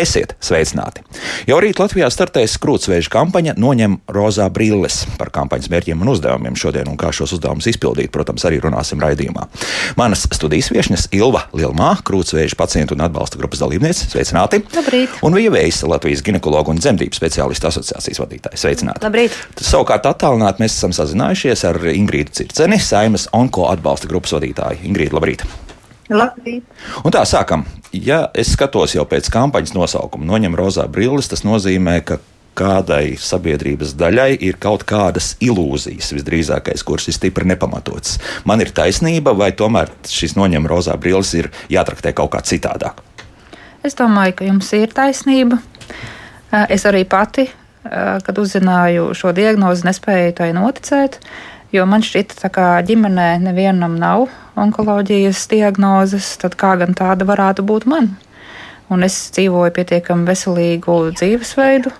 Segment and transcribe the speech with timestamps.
[0.00, 1.02] Esiet sveicināti!
[1.44, 5.02] Jau rīt Latvijā startēs krūtsvēža kampaņa Noņem rozā brilles.
[5.20, 9.44] Par kampaņas mērķiem un uzdevumiem šodien un kā šos uzdevumus izpildīt, protams, arī runāsim raidījumā.
[10.00, 14.08] Manas studijas viesnes Ilva Lielmā, krūtsvēža pacientu un atbalsta grupas dalībniece.
[14.14, 14.62] Sveicināti!
[14.72, 15.20] Labrīt!
[15.26, 18.60] Un Vija Veisa, Latvijas ginekologu un dzemdību speciālistu asociācijas vadītāja.
[18.64, 19.04] Sveicināti!
[19.04, 19.36] Labrīt!
[19.60, 24.86] Savukārt attālināti mēs esam sazinājušies ar Ingrīdu Circeni, Saimas onko atbalsta grupas vadītāju.
[24.88, 25.44] Ingrīda, labrīt!
[26.10, 26.66] Labrīt.
[27.04, 27.64] Un tā sākam.
[27.94, 32.18] Ja es skatos jau pēc kampaņas nosaukuma, noņem rozā brilles, tas nozīmē, ka
[32.58, 38.18] kādai sabiedrības daļai ir kaut kādas ilūzijas, visdrīzākais, kuras ir stipri nepamatotas.
[38.44, 43.00] Man ir taisnība, vai tomēr šis noņem rozā brilles ir jātraktē kaut kā citādāk?
[43.86, 45.60] Es domāju, ka jums ir taisnība.
[46.68, 47.46] Es arī pati,
[47.86, 51.20] kad uzzināju šo diagnozi, nespēju tai noticēt,
[51.72, 54.28] jo man šķita, ka ģimenē nevienam nav
[54.60, 58.14] onkoloģijas diagnozes, tad kā gan tāda varētu būt man?
[58.90, 61.92] Un es dzīvoju pietiekami veselīgu dzīvesveidu,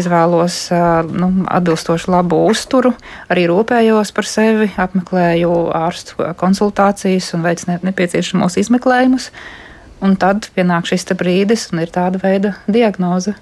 [0.00, 0.56] izvēlos
[1.12, 2.94] nu, atbilstoši labu uzturu,
[3.28, 9.28] arī rūpējos par sevi, apmeklēju ārstu konsultācijas un veicu nepieciešamos izmeklējumus.
[10.00, 13.34] Un tad pienāk šis brīdis, un ir tāda veida diagnoze.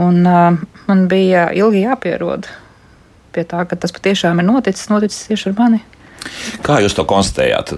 [0.00, 0.56] Un, uh,
[0.88, 2.48] man bija ilgi jāpierod
[3.34, 5.82] pie tā, ka tas patiešām ir noticis, noticis tieši ar mani.
[6.64, 7.74] Kā jūs to konstatējāt?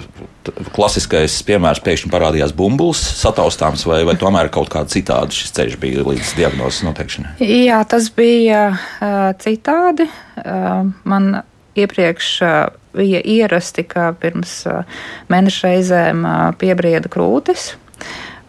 [0.76, 6.04] Klasiskais piemērs pēkšņi parādījās bumbulis, sataustāms, vai, vai tomēr kaut kāda citāda šis ceļš bija
[6.06, 7.34] līdz diagnozes noteikšanai?
[7.42, 10.06] Jā, tas bija uh, citādi.
[10.38, 11.40] Uh, man
[11.76, 12.54] iepriekš uh,
[12.96, 17.72] bija ierasti, ka pirms uh, mēneša reizēm uh, piebrieda krūtis.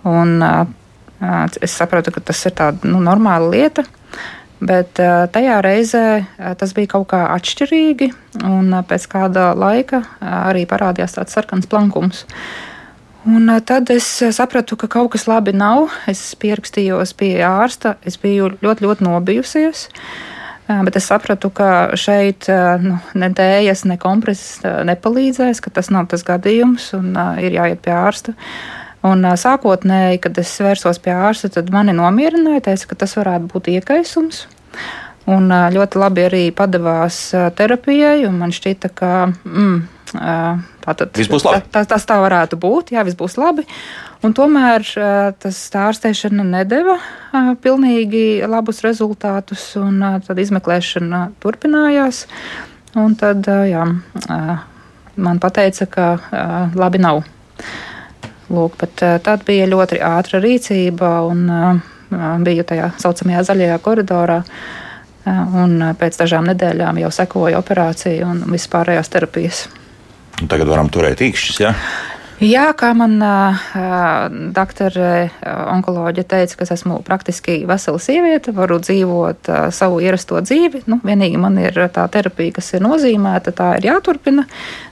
[0.08, 3.88] Un, uh, es sapratu, ka tas ir tāda nu, normāla lieta.
[4.58, 6.06] Bet tajā reizē
[6.58, 8.08] tas bija kaut kā atšķirīgi,
[8.48, 12.24] un pēc kāda laika arī parādījās tāds sarkans plankums.
[13.28, 15.92] Un tad es sapratu, ka kaut kas labi nav.
[16.10, 19.84] Es pierakstījos pie ārsta, es biju ļoti, ļoti nobijusies.
[20.68, 22.48] Bet es sapratu, ka šeit
[22.84, 27.14] nu, ne dēļas, ne kompreses nepalīdzēs, ka tas nav tas gadījums un
[27.44, 28.34] ir jāiet pie ārsta.
[29.08, 33.70] Un, sākotnēji, kad es vērsos pie ārsta, tad mani nomierināja, teica, ka tas varētu būt
[33.78, 34.46] iekaisums.
[35.28, 37.20] Un ļoti labi arī padavās
[37.58, 39.80] terapijai, un man šķita, ka mm,
[40.86, 41.12] tātad,
[41.44, 41.66] labi.
[41.74, 43.66] Tā, tas tā varētu būt, jā, viss būs labi.
[44.26, 44.86] Un tomēr
[45.42, 46.96] tas ārstēšana nedeva
[47.62, 52.24] pilnīgi labus rezultātus, un tad izmeklēšana turpinājās.
[52.98, 53.84] Un tad jā,
[55.28, 56.08] man teica, ka
[56.74, 57.22] labi nav.
[58.54, 61.82] Lūk, bet tad bija ļoti ātra rīcība, un
[62.48, 64.42] biju tajā saucamajā zaļajā koridorā.
[65.28, 69.66] Un pēc dažām nedēļām jau sekoja operācija un vispārējās terapijas.
[70.40, 71.74] Un tagad varam turēt īkšķis, jā?
[71.74, 72.16] Ja?
[72.38, 73.62] Jā, kā man uh,
[74.54, 80.84] doktore onkoloģija teica, ka es esmu praktiski vesela sieviete, varu dzīvot uh, savu ierasto dzīvi.
[80.86, 84.46] Nu, vienīgi man ir tā terapija, kas ir nozīmēta, tā ir jāturpina.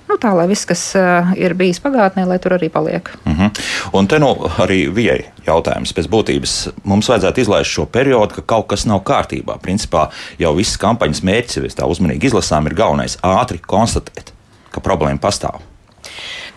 [0.05, 3.09] Nu, tā lai viss, kas uh, ir bijis pagātnē, lai tur arī paliek.
[3.25, 3.41] Uh mhm.
[3.41, 3.63] -huh.
[3.93, 4.27] Un te nu
[4.57, 6.69] arī vijai jautājums pēc būtības.
[6.83, 9.57] Mums vajadzētu izlaist šo periodu, ka kaut kas nav kārtībā.
[9.59, 14.31] Principā jau viss kampaņas mērķis, ja tā uzmanīgi izlasām, ir galvenais- ātri konstatēt,
[14.71, 15.61] ka problēma pastāv.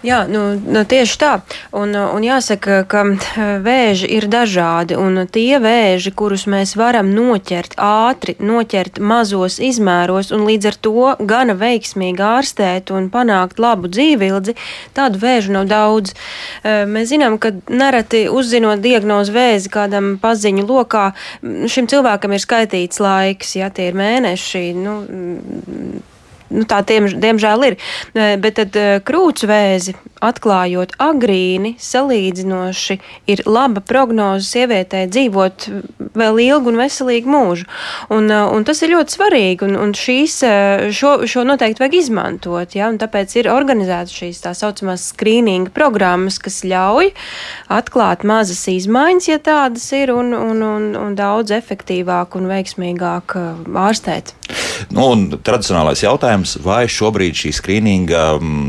[0.06, 1.30] Jā, nu, nu, tieši tā.
[1.74, 3.00] Un, un jāsaka, ka
[3.64, 4.94] vēži ir dažādi.
[4.94, 11.08] Un tie vēži, kurus mēs varam noķert ātri, noķert mazos izmēros un līdz ar to
[11.18, 14.54] gana veiksmīgi ārstēt un panākt labu dzīvildzi,
[14.94, 16.14] tādu vēžu nav daudz.
[16.62, 21.08] Mēs zinām, ka nereti uzzinot diagnozu vēzi kādam paziņu lokā,
[21.42, 24.62] šim cilvēkam ir skaitīts laiks, ja tie ir mēneši.
[24.78, 25.00] Nu,
[26.50, 27.78] nu, tā tiem, diemžēl ir.
[28.14, 28.76] Bet tad
[29.08, 29.94] krūtsvēzi
[30.24, 32.98] atklājot agrīni, salīdzinoši
[33.30, 35.68] ir laba prognoze sievietē dzīvot
[36.18, 37.68] vēl ilgu un veselīgu mūžu.
[38.14, 40.38] Un, un tas ir ļoti svarīgi, un, un šīs,
[40.94, 42.74] šo, šo noteikti vajag izmantot.
[42.78, 42.90] Ja?
[42.92, 47.12] Un tāpēc ir organizētas šīs tā saucamās skrīninga programmas, kas ļauj
[47.78, 53.38] atklāt mazas izmaiņas, ja tādas ir, un, un, un, un daudz efektīvāk un veiksmīgāk
[53.88, 54.34] ārstēt.
[54.94, 55.10] Nu,
[55.44, 58.24] tradicionālais jautājums, vai šobrīd šī skrīninga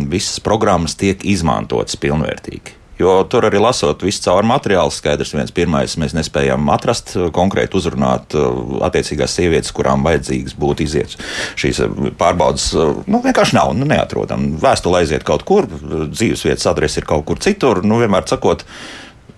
[0.10, 2.80] visas programmas tiek izmantotas pilnvērtīgi?
[3.00, 8.36] Jo tur arī lasot visu caur materiālu, skaidrs, viens pirmais mēs nespējam atrast konkrēti uzrunāt
[8.36, 11.16] uh, attiecīgās sievietes, kurām vajadzīgas būtu iziet
[11.60, 12.66] šīs uh, pārbaudas.
[12.76, 14.50] Uh, nu, vienkārši nav, nu, neatrodam.
[14.60, 15.70] Vēstule aiziet kaut kur,
[16.12, 18.68] dzīves vietas adrese ir kaut kur citur, nu, vienmēr sakot,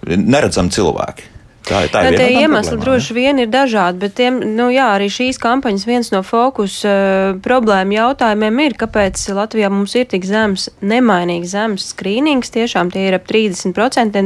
[0.10, 1.30] neredzam cilvēki.
[1.62, 4.68] Tā, tā ir tie viena no iemesli problēmām, droši vien ir dažādi, bet tiem, nu
[4.74, 10.08] jā, arī šīs kampaņas viens no fokus uh, problēma jautājumiem ir, kāpēc Latvijā mums ir
[10.10, 13.78] tik zems, nemainīgi zems skrīnings, tiešām tie ir ap 30%,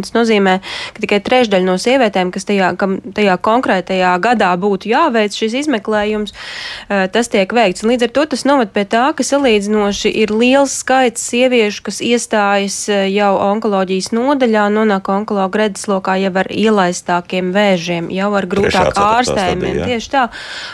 [0.06, 0.54] tas nozīmē,
[0.96, 6.31] ka tikai trešdaļa no sievietēm, kas tajā, kam, tajā konkrētajā gadā būtu jāveic šis izmeklējums,
[6.31, 7.84] uh, tas tiek veikts.
[7.84, 12.00] Un līdz ar to tas novad pie tā, ka salīdzinoši ir liels skaits sieviešu, kas
[12.00, 12.80] iestājas
[13.12, 19.83] jau onkoloģijas nodaļā, nonāk onkologu redzeslokā jau ar ielaistākiem vairākiem vēžiem, jau ar grūtāku ārstējumiem,
[19.86, 20.30] tieši tā,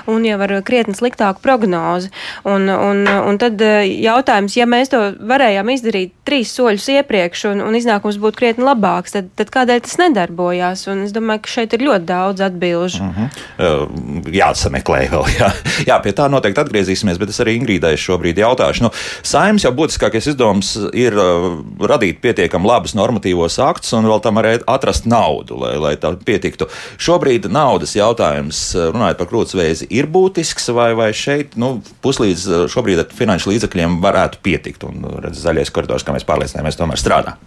[0.08, 2.12] un jau ar krietni sliktāku prognozi.
[2.44, 7.62] Un, un, un tad eh, jautājums, ja mēs to varējām izdarīt trīs soļus iepriekš un,
[7.62, 10.88] un iznākums būtu krietni labāks, tad, tad kādēļ tas nedarbojās?
[10.92, 13.04] Un es domāju, ka šeit ir ļoti daudz atbilžu.
[13.04, 14.32] Mm -hmm.
[14.32, 15.52] jāsameklē vēl, jā.
[15.88, 18.84] jā, pie tā noteikti atgriezīsimies, bet es arī Ingrīdai šobrīd jautāšu.
[18.84, 18.92] Nu,
[19.24, 24.58] Saimnes jau būtiskākais izdevums ir uh, radīt pietiekami labus normatīvos aktus un vēl tam arī
[24.68, 26.68] atrast naudu, lai, lai tā pietiek notiktu.
[26.98, 32.68] Šobrīd naudas jautājums, eh, runājot par krūtsvēzi, ir būtisks, vai, vai šeit nu, puslīdz eh,
[32.68, 34.84] šobrīd ar finanšu līdzekļiem varētu pietikt.
[34.84, 37.38] Un redz, zaļais koridors, kā mēs pārliecinājāmies, tomēr strādā.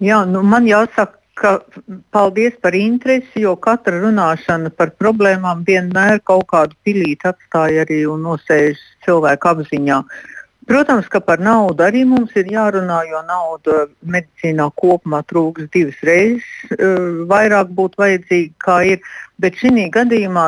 [0.00, 1.60] Jā, nu, man jāsaka, ka
[2.10, 8.24] paldies par interesi, jo katra runāšana par problēmām vienmēr kaut kādu pilīti atstāja arī un
[8.26, 10.00] nosēž cilvēku apziņā.
[10.02, 10.37] Uh,
[10.68, 16.74] Protams, ka par naudu arī mums ir jārunā, jo nauda medicīnā kopumā trūks divas reizes
[16.76, 19.06] uh, vairāk būtu vajadzīga, kā ir.
[19.40, 20.44] Bet šī gadījumā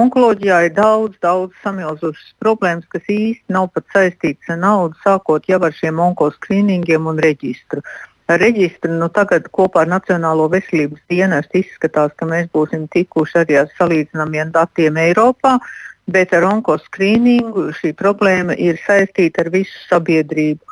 [0.00, 5.58] onkoloģijā ir daudz, daudz samilzušas problēmas, kas īsti nav pat saistītas ar naudu, sākot jau
[5.58, 7.82] ar šiem onkoskrīningiem un reģistru.
[8.30, 13.58] Ar reģistru nu, tagad kopā ar Nacionālo veselības dienestu izskatās, ka mēs būsim tikuši arī
[13.64, 15.58] ar salīdzināmiem datiem Eiropā.
[15.58, 20.62] Uh, bet ar onkoskrīningu šī problēma ir saistīta ar visu sabiedrību.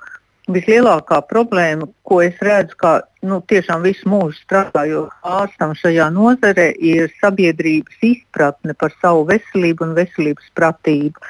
[0.54, 2.92] Vislielākā problēma, ko es redzu, kā
[3.25, 9.94] nu, tiešām visu mūžu strādājot ārstam šajā nozarē, ir sabiedrības izpratne par savu veselību un
[9.96, 11.25] veselības pratību.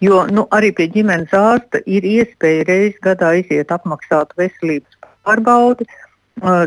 [0.00, 6.09] Jo nu, arī pie ģimenes ārsta ir iespēja reizes gadā iziet apmaksātu veselības pārbaudi, uh,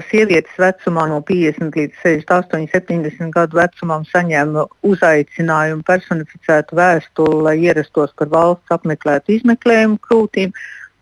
[0.09, 8.13] sievietes vecumā no 50 līdz 68, 70 gadu vecumam saņēma uzaicinājumu, personificētu vēstuli, lai ierastos
[8.17, 10.53] par valsts apmeklētu izmeklējumu krūtīm,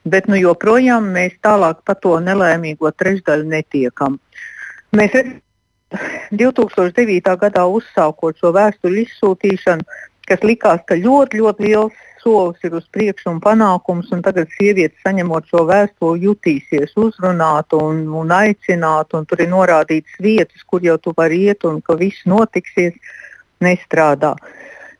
[0.05, 4.19] bet nu, joprojām mēs tālāk pa to nelaimīgo trešdaļu netiekam.
[4.95, 5.19] Mēs
[6.31, 7.35] 2009.
[7.43, 9.83] gadā uzsākot šo vēstuļu izsūtīšanu,
[10.31, 14.95] kas likās, ka ļoti, ļoti liels solis ir uz priekšu un panākums, un tagad sieviete
[15.03, 20.97] saņemot šo vēstuli jutīsies uzrunāt un, un aicināt, un tur ir norādītas vietas, kur jau
[21.01, 22.95] tu vari iet un ka viss notiksies,
[23.61, 24.35] nestrādā.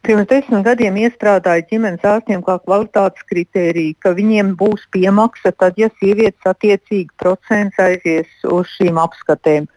[0.01, 5.92] Pirms desmit gadiem iestrādāja ģimenes ārstiem kā kvalitātes kritēriju, ka viņiem būs piemaksa tad, ja
[6.01, 9.69] sievietes attiecīgi procents aizies uz šīm apskatēm.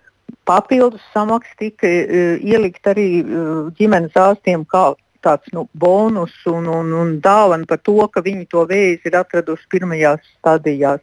[0.49, 6.93] Papildus samaksa tika uh, ielikt arī uh, ģimenes ārstiem kā tāds nu, bonus un, un,
[7.03, 11.03] un dāvana par to, ka viņi to vēzi ir atraduši pirmajās stadijās.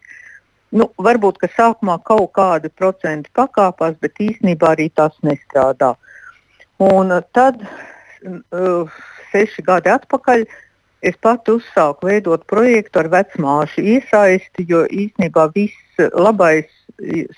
[0.72, 5.96] Nu, varbūt, ka sākumā kaut kādi procenti pakāpās, bet īstenībā arī tas nestrādā.
[6.82, 7.60] Un tad,
[8.24, 9.02] uh,
[9.34, 10.46] seši gadi atpakaļ,
[11.04, 16.70] es pati uzsāku veidot projektu ar vecmāšu iesaisti, jo īstenībā viss labais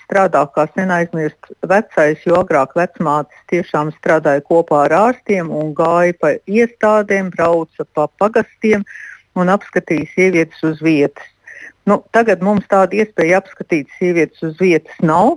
[0.04, 6.34] strādā kā neaizmirst vecais, jo agrāk vecmātes tiešām strādāja kopā ar ārstiem un gāja pa
[6.46, 8.84] iestādēm, brauca pa pagastiem
[9.34, 11.24] un apskatīja sievietes uz vietas.
[11.88, 15.36] Nu, tagad mums tāda iespēja apskatīt sievietes uz vietas nav,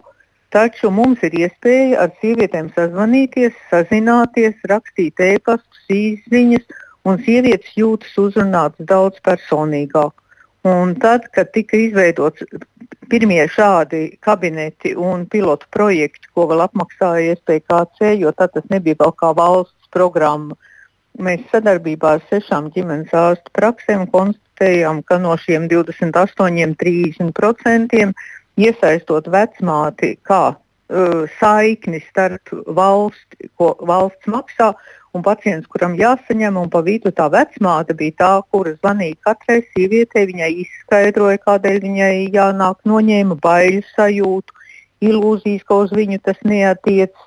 [0.55, 6.63] taču mums ir iespēja ar sievietēm sazvanīties, sazināties, rakstīt e-pastus, īsiņas,
[7.07, 10.15] un sievietes jūtas uzrunātas daudz personīgāk.
[10.67, 12.43] Un tad, kad tika izveidots
[13.11, 19.13] pirmie šādi kabineti un pilotu projekti, ko vēl apmaksāja SPKC, jo tad tas nebija vēl
[19.19, 20.53] kā valsts programma,
[21.17, 28.13] mēs sadarbībā ar sešām ģimenes ārstu praksēm konstatējām, ka no šiem 28-30%
[28.57, 30.59] iesaistot vecmāti kā uh,
[31.39, 34.69] saikni starp valsti, ko valsts maksā
[35.15, 40.27] un pacients, kuram jāsaņem, un pa vidu tā vecmāte bija tā, kura zvanīja katrai sievietei,
[40.31, 44.67] viņai izskaidroja, kādēļ viņai jānāk, noņēma baiļu sajūtu,
[45.07, 47.25] ilūzijas, ka uz viņu tas neatiecas,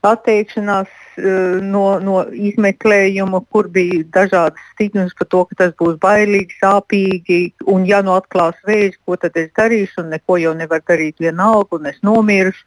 [0.00, 0.88] atteikšanās
[1.20, 7.40] uh, no, no izmeklējuma, kur bija dažādas stigmas par to, ka tas būs bailīgi, sāpīgi,
[7.68, 11.76] un ja nu atklās vēzi, ko tad es darīšu, un neko jau nevar darīt vienalga,
[11.76, 12.64] un es nomiršu.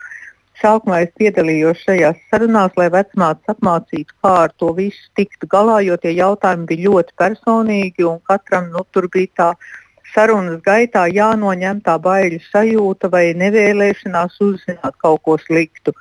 [0.61, 5.97] Sākumā es piedalījos šajās sarunās, lai vecmātes apmācītu, kā ar to visu tikt galā, jo
[5.97, 9.49] tie jautājumi bija ļoti personīgi un katram nu, tur bija tā
[10.13, 15.95] sarunas gaitā jānoņem tā baiļu sajūta vai nevēlēšanās uzzināt kaut ko sliktu.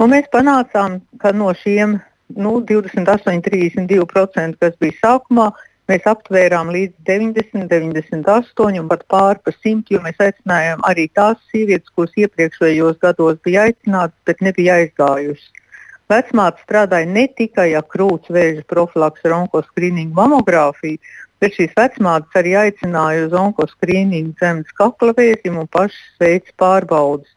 [0.00, 1.98] Un mēs panācām, ka no šiem
[2.36, 5.50] nu, 28, 32%, kas bija sākumā,
[5.90, 11.40] mēs aptvērām līdz 90, 98 un pat pāri par 100, jo mēs aicinājām arī tās
[11.50, 15.48] sievietes, kuras iepriekšējos gados bija aicinātas, bet nebija aizgājušas.
[16.10, 20.98] Vecmāte strādāja ne tikai ar krūts vēža profilakses ar onkoskrīningu mamogrāfiju,
[21.40, 27.30] bet šīs vecmātes arī aicināja uz onkoskrīningu zemes kakla vēzim un pašas veids pārbaudas.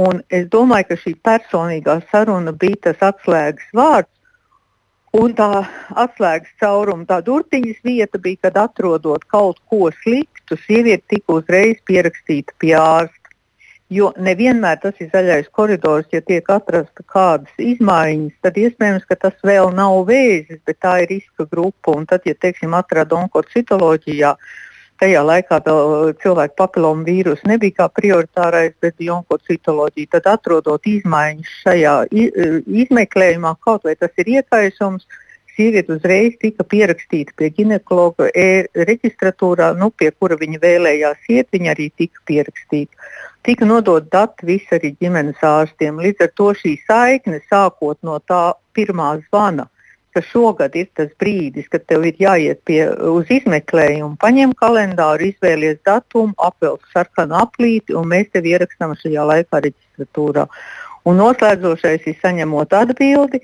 [0.00, 4.12] Un es domāju, ka šī personīgā saruna bija tas atslēgas vārds,
[5.12, 5.66] Un tā
[6.00, 12.56] atslēgas cauruma, tā durtiņas vieta bija, kad atrodot kaut ko sliktu, sieviete tika uzreiz pierakstīta
[12.62, 13.18] pie ārsta.
[13.92, 19.36] Jo nevienmēr tas ir zaļais koridors, ja tiek atrasta kādas izmaiņas, tad iespējams, ka tas
[19.44, 21.92] vēl nav vēzis, bet tā ir riska grupa.
[21.92, 24.32] Un tad, ja teiksim, atrada onkocitoloģijā,
[25.02, 25.58] tajā laikā
[26.22, 30.12] cilvēku papilomu vīrusu nebija kā prioritārais, bet onkocitoloģija.
[30.14, 31.96] Tad, atrodot izmaiņas šajā
[32.84, 35.06] izmeklējumā, kaut vai tas ir iekaisums,
[35.56, 41.90] sieviete uzreiz tika pierakstīta pie ginekologa e-reģistratūrā, nu, pie kura viņa vēlējās iet, viņa arī
[41.98, 43.10] tika pierakstīta.
[43.42, 45.98] Tika nodot dati visi arī ģimenes ārstiem.
[45.98, 49.66] Līdz ar to šī saikne sākot no tā pirmā zvana
[50.14, 52.80] ka šogad ir tas brīdis, kad tev ir jāiet pie,
[53.12, 59.62] uz izmeklējumu, paņem kalendāru, izvēlies datumu, apvelk sarkanu aplīti un mēs tevi ierakstām šajā laikā
[59.66, 60.46] reģistratūrā.
[61.08, 63.42] Un noslēdzošais ir saņemot atbildi.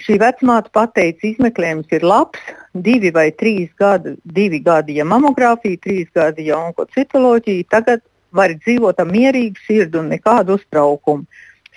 [0.00, 2.40] Šī vecmāte pateica, izmeklējums ir labs,
[2.84, 7.68] divi vai trīs gadi, divi gadi ja mamogrāfija, trīs gadi ja onkocitoloģija.
[7.72, 8.04] Tagad
[8.36, 11.24] var dzīvot ar mierīgu sirdi un nekādu uztraukumu.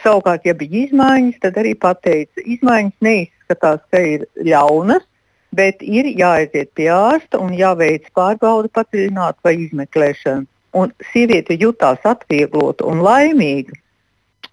[0.03, 2.95] Savukārt, ja bija izmaiņas, tad arī pateica, izmaiņas
[3.49, 5.03] neizskatās, ka ir ļaunas,
[5.51, 10.45] bet ir jāaiziet pie ārsta un jāveic pārbauda padziļināta vai izmeklēšana.
[10.73, 13.73] Un sieviete jutās atvieglota un laimīga.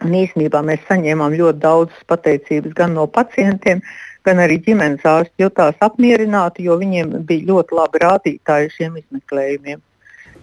[0.05, 3.81] Un īsnībā mēs saņēmām ļoti daudz pateicības gan no pacientiem,
[4.25, 9.81] gan arī ģimenes ārsti jutās apmierināti, jo viņiem bija ļoti labi rādītāji šiem izmeklējumiem.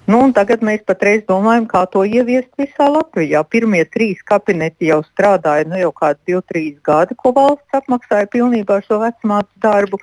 [0.04, 3.40] Nu, tagad mēs patreiz domājam, kā to ieviest visā Latvijā.
[3.48, 8.82] Pirmie trīs kabineti jau strādāja nu, jau kādi divi, trīs gadi, ko valsts apmaksāja pilnībā
[8.84, 10.02] šo vecmātu darbu.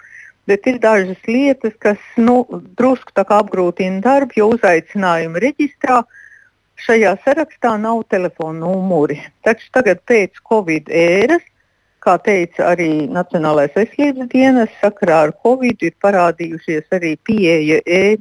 [0.48, 2.38] Bet ir dažas lietas, kas nu,
[2.80, 6.00] drusku apgrūtina darbu, jo uzaicinājuma reģistrā
[6.80, 9.20] šajā sarakstā nav telefona numuri.
[9.44, 11.44] Taču tagad pēc Covid ēras,
[12.00, 18.16] kā teica arī Nacionālais veselības dienas, sakarā ar Covid ir parādījušies arī pieeja e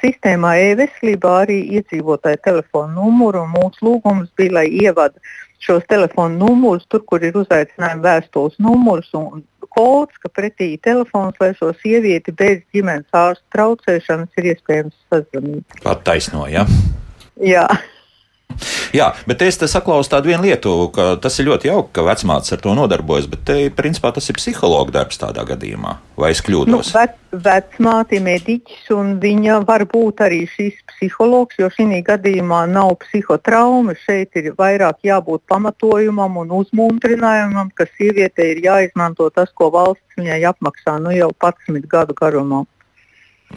[0.00, 3.44] sistēmā e-veselībā arī iedzīvotāju telefonu numuru.
[3.50, 5.18] Mūsu lūgums bija, lai ievada
[5.60, 11.52] šos telefonu numurus, tur, kur ir uzaicinājuma vēstules numurs un kods, ka pretī telefons, lai
[11.58, 15.80] šo sievieti bez ģimenes ārsta traucēšanas ir iespējams sazvanīt.
[15.84, 16.66] Pat taisno, ja?
[17.40, 17.68] Jā.
[18.96, 22.74] Jā, bet es saklausu tādu lietu, ka tas ir ļoti jauki, ka vecmāts ar to
[22.74, 25.96] nodarbojas, bet te, principā tas ir psihologa darbs tādā gadījumā.
[26.20, 26.70] Vai es kļūdos?
[26.70, 32.64] Nu, vec, vecmāte ir mediķis, un viņa var būt arī šis psihologs, jo šī gadījumā
[32.70, 33.94] nav psihotrauma.
[34.04, 40.42] Šeit ir vairāk jābūt pamatojumam un uzmundrinājumam, ka sievietei ir jāizmanto tas, ko valsts viņai
[40.50, 42.64] apmaksā nu, jau 11 gadu garumā.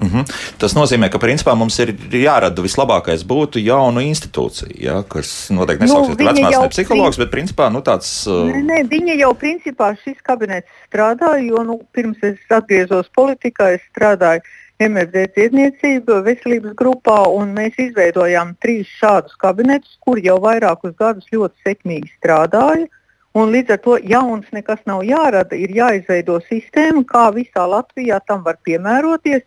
[0.01, 0.23] Mm -hmm.
[0.57, 6.17] Tas nozīmē, ka principā mums ir jārada vislabākais būtu jaunu institūciju, ja, kas noteikti nesauksies
[6.17, 8.25] nu, vecmāks ne psihologs, bet principā nu, tāds.
[8.27, 8.49] Uh...
[8.49, 13.81] Nē, nē, viņa jau principā šis kabinets strādāja, jo nu, pirms es atgriezos politikā, es
[13.93, 14.41] strādāju
[14.81, 21.55] MFD dziedniecību veselības grupā, un mēs izveidojām trīs šādus kabinetus, kur jau vairākus gadus ļoti
[21.67, 22.87] sekmīgi strādāja.
[23.33, 28.43] Un līdz ar to jauns nekas nav jārada, ir jāizveido sistēma, kā visā Latvijā tam
[28.43, 29.41] var piemēroties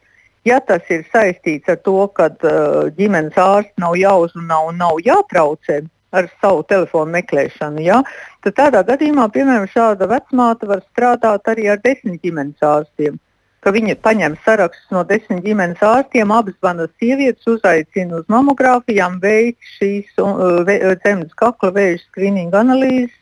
[0.46, 5.80] Ja tas ir saistīts ar to, ka uh, ģimenes ārsts nav jāuzrunā un nav jātraucē
[6.14, 8.00] ar savu telefonu meklēšanu, ja,
[8.44, 13.18] tad tādā gadījumā, piemēram, šāda vecmāte var strādāt arī ar desmit ģimenes ārstiem.
[13.66, 20.62] Viņa paņem sarakstus no desmit ģimenes ārstiem, apzvana sievietes, uzaicina uz mamogrāfijām, veic šīs uh,
[21.02, 23.18] zemes kakla vēža skrīninga analīzes,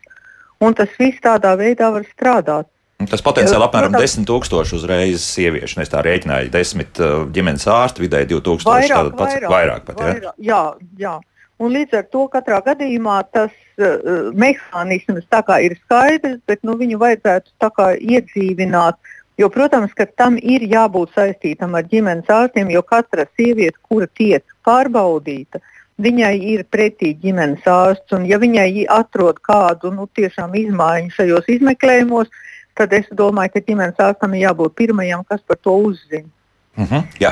[0.61, 2.69] un tas viss tādā veidā var strādāt.
[3.03, 5.81] Tas potenciāli apmēram 10,000 uzreiz sieviešu.
[5.83, 8.69] Es tā rēķināju, 10 uh, ģimenes ārsti vidēji 2,000.
[8.71, 10.33] Vairāk, pats, vairāk, vairāk pat, vairāk, ja?
[10.39, 10.61] jā,
[11.01, 11.15] jā.
[11.59, 17.85] Un līdz ar to katrā gadījumā tas uh, mehānisms ir skaidrs, bet nu, viņu vajadzētu
[18.15, 18.99] iedzīvināt.
[19.35, 24.43] Jo, protams, ka tam ir jābūt saistītam ar ģimenes ārstiem, jo katra sieviete, kura tiek
[24.63, 25.59] pārbaudīta,
[25.99, 28.15] viņai ir pretī ģimenes ārsts.
[28.15, 32.31] Un, ja viņai atrod kādu nu, izmaiņu šajos izmeklējumos,
[32.75, 36.27] tad es domāju, ka ģimenes ārstam ir jābūt pirmajam, kas par to uzzina.
[36.75, 37.31] Mm -hmm, jā,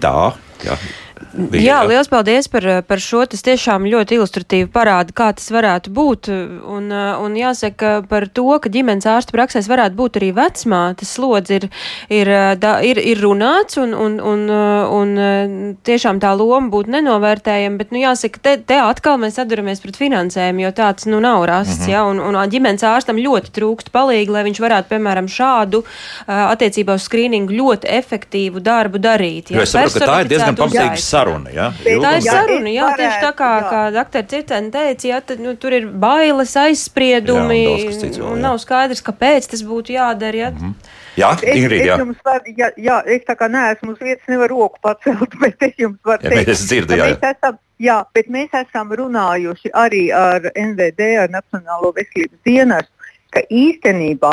[0.00, 0.32] tā.
[0.64, 0.76] Jā.
[1.30, 3.22] Bija, jā, liels paldies par, par šo.
[3.30, 6.30] Tas tiešām ļoti ilustratīvi parāda, kā tas varētu būt.
[6.66, 11.66] Un, un jāsaka par to, ka ģimenes ārsta praksēs varētu būt arī vecmātes slodzi ir,
[12.12, 14.46] ir, da, ir, ir runāts un, un, un,
[14.96, 20.00] un tiešām tā loma būtu nenovērtējama, bet, nu, jāsaka, te, te atkal mēs atduramies pret
[20.00, 21.92] finansējumu, jo tāds, nu, nav rasts, -hmm.
[21.92, 25.84] ja, un, un ģimenes ārstam ļoti trūkst palīgi, lai viņš varētu, piemēram, šādu
[26.26, 29.50] attiecībā uz skrīningu ļoti efektīvu darbu darīt.
[29.50, 29.60] Ja.
[29.60, 31.52] Jo es saprotu, ka tā ir diezgan pamatīga saruna.
[31.54, 31.68] Ja?
[31.82, 33.66] Tā ir saruna, jā, tieši tā kā, jā.
[33.72, 38.48] kā doktor Cirtēna teica, jā, tad, nu, tur ir bailes, aizspriedumi, jā, un, vēl, un
[38.48, 40.44] nav skaidrs, kāpēc tas būtu jādara.
[40.44, 40.50] Jā.
[40.56, 40.96] Mm -hmm.
[41.18, 41.96] Jā, Ingrid, jā.
[41.98, 45.66] Es, es, var, jā, jā, es tā kā neesmu uz vietas, nevaru roku pacelt, bet
[45.66, 47.16] es jums varu teikt, ja, dzirdu, jā, jā.
[47.16, 52.99] Mēs esam, jā, bet mēs esam runājuši arī ar NVD, ar Nacionālo veselības dienestu,
[53.34, 54.32] ka īstenībā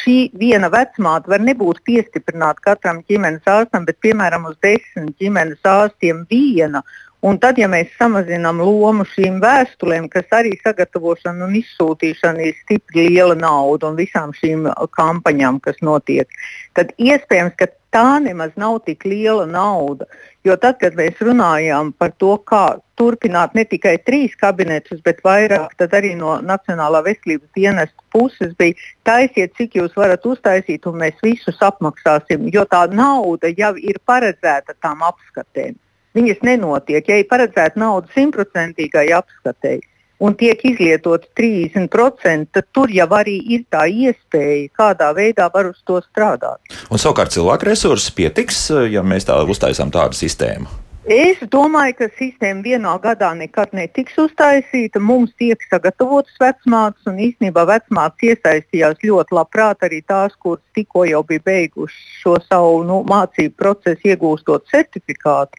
[0.00, 6.26] šī viena vecmāte var nebūt piestiprināta katram ģimenes ārstam, bet piemēram uz desmit ģimenes ārstiem
[6.30, 6.82] viena.
[7.22, 13.04] Un tad, ja mēs samazinām lomu šīm vēstulēm, kas arī sagatavošana un izsūtīšana ir stipri
[13.12, 14.66] liela nauda un visām šīm
[14.98, 16.26] kampaņām, kas notiek,
[16.74, 20.08] tad iespējams, ka tā nemaz nav tik liela nauda.
[20.42, 22.64] Jo tad, kad mēs runājām par to, kā
[22.98, 28.74] turpināt ne tikai trīs kabinetus, bet vairāk, tad arī no Nacionālā veselības dienesta puses bija
[29.06, 34.74] taisiet, cik jūs varat uztaisīt, un mēs visus apmaksāsim, jo tā nauda jau ir paredzēta
[34.82, 35.78] tām apskatēm.
[36.18, 37.06] Viņas nenotiek.
[37.08, 39.78] Ja ir paredzēta nauda simtprocentīgai apskatei
[40.22, 45.82] un tiek izlietots 30%, tad tur jau arī ir tā iespēja, kādā veidā var uz
[45.88, 46.62] to strādāt.
[46.90, 50.70] Un savukārt cilvēku resursi pietiks, ja mēs tā uztaisām tādu sistēmu.
[51.02, 55.00] Es domāju, ka sistēma vienā gadā nekad netiks uztaisīta.
[55.02, 61.24] Mums tiek sagatavotas vecmātes, un īstenībā vecmātes iesaistījās ļoti labprāt arī tās, kuras tikko jau
[61.26, 65.58] bija beigušas šo savu nu, mācību procesu, iegūstot certifikātu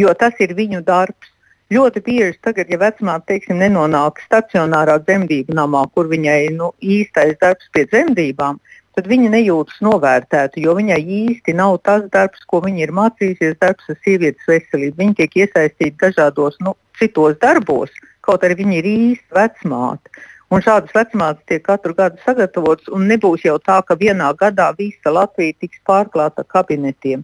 [0.00, 1.29] jo tas ir viņu darbs.
[1.70, 7.68] Ļoti bieži tagad, ja vecmāte teiksim, nenonāk stacionārā dzemdību namā, kur viņai nu, īstais darbs
[7.70, 8.58] pie dzemdībām,
[8.98, 13.86] tad viņa nejūtas novērtēta, jo viņai īsti nav tas darbs, ko viņa ir mācījusies, darbs
[13.86, 14.98] ar sievietes veselību.
[14.98, 17.94] Viņa tiek iesaistīta dažādos nu, citos darbos,
[18.26, 20.26] kaut arī viņa ir īsta vecmāte.
[20.50, 25.14] Un šādas vecmātes tiek katru gadu sagatavotas, un nebūs jau tā, ka vienā gadā visa
[25.14, 27.22] Latvija tiks pārklāta kabinetiem.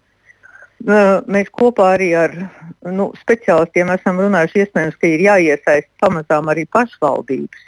[0.85, 2.35] Mēs kopā arī ar
[2.85, 7.65] nu, speciālistiem esam runājuši, iespējams, ka ir jāiesaist pamazām arī pašvaldības.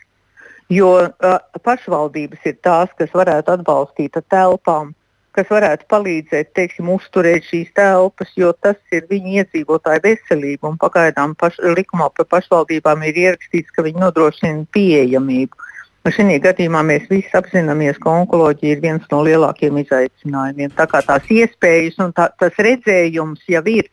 [0.68, 4.92] Jo uh, pašvaldības ir tās, kas varētu atbalstīt ar telpām,
[5.32, 10.74] kas varētu palīdzēt, teiksim, uzturēt šīs telpas, jo tas ir viņu iedzīvotāju veselība.
[10.82, 15.68] Pagaidām paš, likumā par pašvaldībām ir ierakstīts, ka viņi nodrošina pieejamību.
[16.08, 20.70] Un šī gadījumā mēs visi apzināmies, ka onkoloģija ir viens no lielākajiem izaicinājumiem.
[20.72, 23.90] Tā kā tās iespējas un tā, tas redzējums jau ir.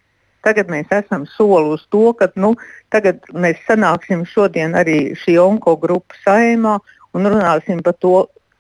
[0.47, 2.54] Tagad mēs esam soli uz to, ka nu,
[3.36, 6.78] mēs sanāksim šodien arī šī onkogrupa saimā
[7.12, 8.15] un runāsim par to.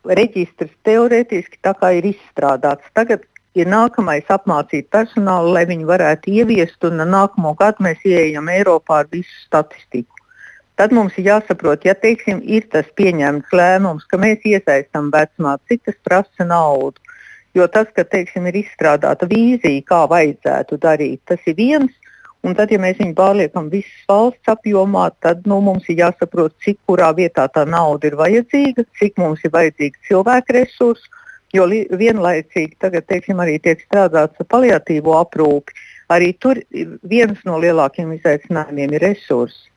[0.05, 2.91] Reģistrs teorētiski tā kā ir izstrādāts.
[2.93, 3.23] Tagad
[3.55, 9.09] ir nākamais apmācīt personālu, lai viņi varētu ieviest, un nākamo gadu mēs ieejam Eiropā ar
[9.15, 10.14] visu statistiku.
[10.75, 15.85] Tad mums ir jāsaprot, ja teiksim, ir tas pieņemts lēmums, ka mēs iesaistām vecumā, cik
[15.87, 16.99] tas prasa naudu.
[17.55, 21.93] Jo tas, ka teiksim, ir izstrādāta vīzija, kā vajadzētu darīt, tas ir viens.
[22.45, 26.81] Un tad, ja mēs viņu pārliekam visas valsts apjomā, tad nu, mums ir jāsaprot, cik
[26.89, 31.07] kurā vietā tā nauda ir vajadzīga, cik mums ir vajadzīga cilvēka resursi.
[31.55, 35.73] Jo vienlaicīgi tagad teiksim, arī tiek strādāts ar paliatīvo aprūpi.
[36.11, 36.59] Arī tur
[37.07, 39.71] viens no lielākajiem izaicinājumiem ir resursi.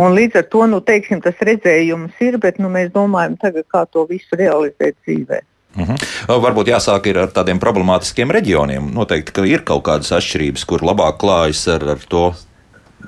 [0.00, 3.84] Un līdz ar to nu, teiksim, tas redzējums ir, bet nu, mēs domājam, tagad, kā
[3.92, 5.40] to visu realizēt dzīvē.
[5.76, 5.94] Uh mhm.
[5.94, 6.42] -huh.
[6.42, 8.90] Varbūt jāsāk ar tādiem problemātiskiem reģioniem.
[8.94, 12.32] Noteikti, ka ir kaut kādas atšķirības, kur labāk klājas ar, ar to.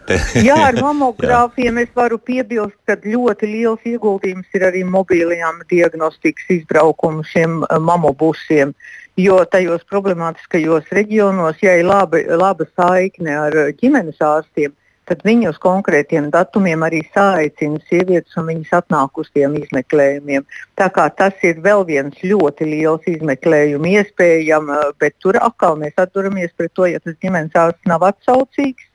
[0.48, 7.24] Jā, ar mamogrāfiem es varu piebilst, ka ļoti liels ieguldījums ir arī mobilajām diagnostikas izbraukumu
[7.24, 8.74] šiem uh, mamobusiem.
[9.16, 14.72] Jo tajos problemātiskajos reģionos, ja ir laba, laba saikne ar ģimenes ārstiem,
[15.12, 20.46] tad viņi uz konkrētiem datumiem arī sāicina sievietes un viņas atnāk uz tiem izmeklējumiem.
[20.80, 26.54] Tā kā tas ir vēl viens ļoti liels izmeklējuma iespējams, bet tur atkal mēs atturamies
[26.56, 28.88] pret to, ja tas ģimenes ārsts nav atsaucīgs.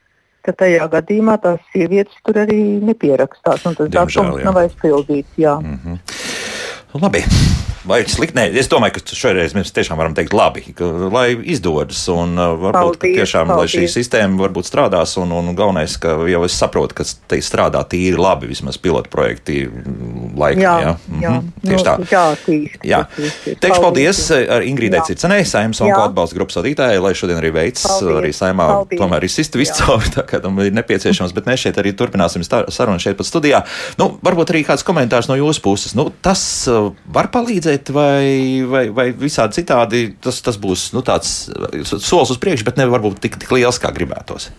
[0.48, 5.36] Tajā gadījumā tās sievietes tur arī nepierakstās, un tas datums nav aizpildīts.
[5.36, 5.58] Jā.
[5.60, 6.27] Mm -hmm.
[6.94, 7.24] Labi.
[7.88, 8.36] vai slikti?
[8.36, 12.52] Nē, es domāju, ka šoreiz mēs tiešām varam teikt labi, ka, lai izdodas un uh,
[12.60, 13.74] varbūt paldies, tiešām, paldies.
[13.74, 17.80] lai šī sistēma varbūt strādās un, un galvenais, ka jau es saprotu, ka te strādā
[17.88, 20.60] tīri labi, vismaz pilotu projekti laikā.
[20.62, 20.94] Jā, jā.
[21.22, 21.32] jā.
[21.32, 21.48] Mhm.
[21.64, 21.94] Tieši tā.
[22.12, 23.00] Jā, tīši, jā.
[23.62, 28.32] Teikšu paldies ar Ingrīdai Cicenei, Saimnes un atbalsta grupas vadītājai, lai šodien arī veids arī
[28.36, 29.00] saimā paldies.
[29.00, 32.44] tomēr ir sistu visu cauri, tā kā tam ir nepieciešams, bet mēs šeit arī turpināsim
[32.44, 33.64] sarunu šeit pat studijā.
[34.00, 35.96] Nu, varbūt arī kāds komentārs no jūsu puses.
[35.98, 36.77] Nu, tas uh,
[37.14, 38.26] var palīdzēt vai,
[38.68, 41.48] vai, vai visādi citādi tas, tas būs nu, tāds
[42.02, 44.50] solis uz priekšu, bet nevar būt tik, tik liels, kā gribētos.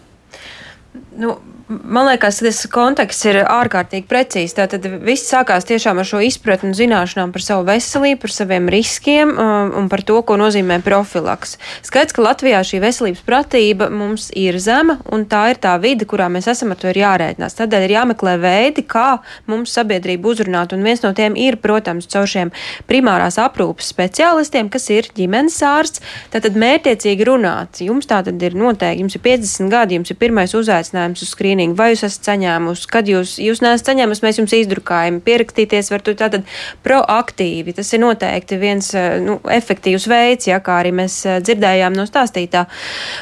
[1.19, 1.37] Nu,
[1.69, 4.55] Man liekas, tas konteksts ir ārkārtīgi precīzs.
[4.57, 9.35] Tātad viss sākās tiešām ar šo izpratni un zināšanām par savu veselību, par saviem riskiem
[9.35, 11.59] um, un par to, ko nozīmē profilaks.
[11.85, 16.25] Skaidrs, ka Latvijā šī veselības pratība mums ir zema, un tā ir tā vide, kurā
[16.33, 17.59] mēs esam ar to jārēķinās.
[17.61, 22.25] Tādēļ ir jāmeklē veidi, kā mums sabiedrību uzrunāt, un viens no tiem ir, protams, caur
[22.33, 22.49] šiem
[22.89, 26.01] primārās aprūpas speciālistiem, kas ir ģimenes ārsts.
[26.33, 27.85] Tātad mērķiecīgi runāt.
[27.85, 31.58] Jums tā tad ir noteikti, jums ir 50 gadi, jums ir pirmais uzaicinājums uz skrīnu
[31.59, 36.01] skrīningu, vai jūs esat saņēmusi, kad jūs, jūs neesat saņēmusi, mēs jums izdrukājam, pierakstīties var
[36.01, 36.45] tu tātad
[36.83, 37.75] proaktīvi.
[37.75, 42.05] Tas ir noteikti viens eh, nu, efektīvs veids, ja kā arī mēs eh, dzirdējām no
[42.07, 42.65] stāstītā.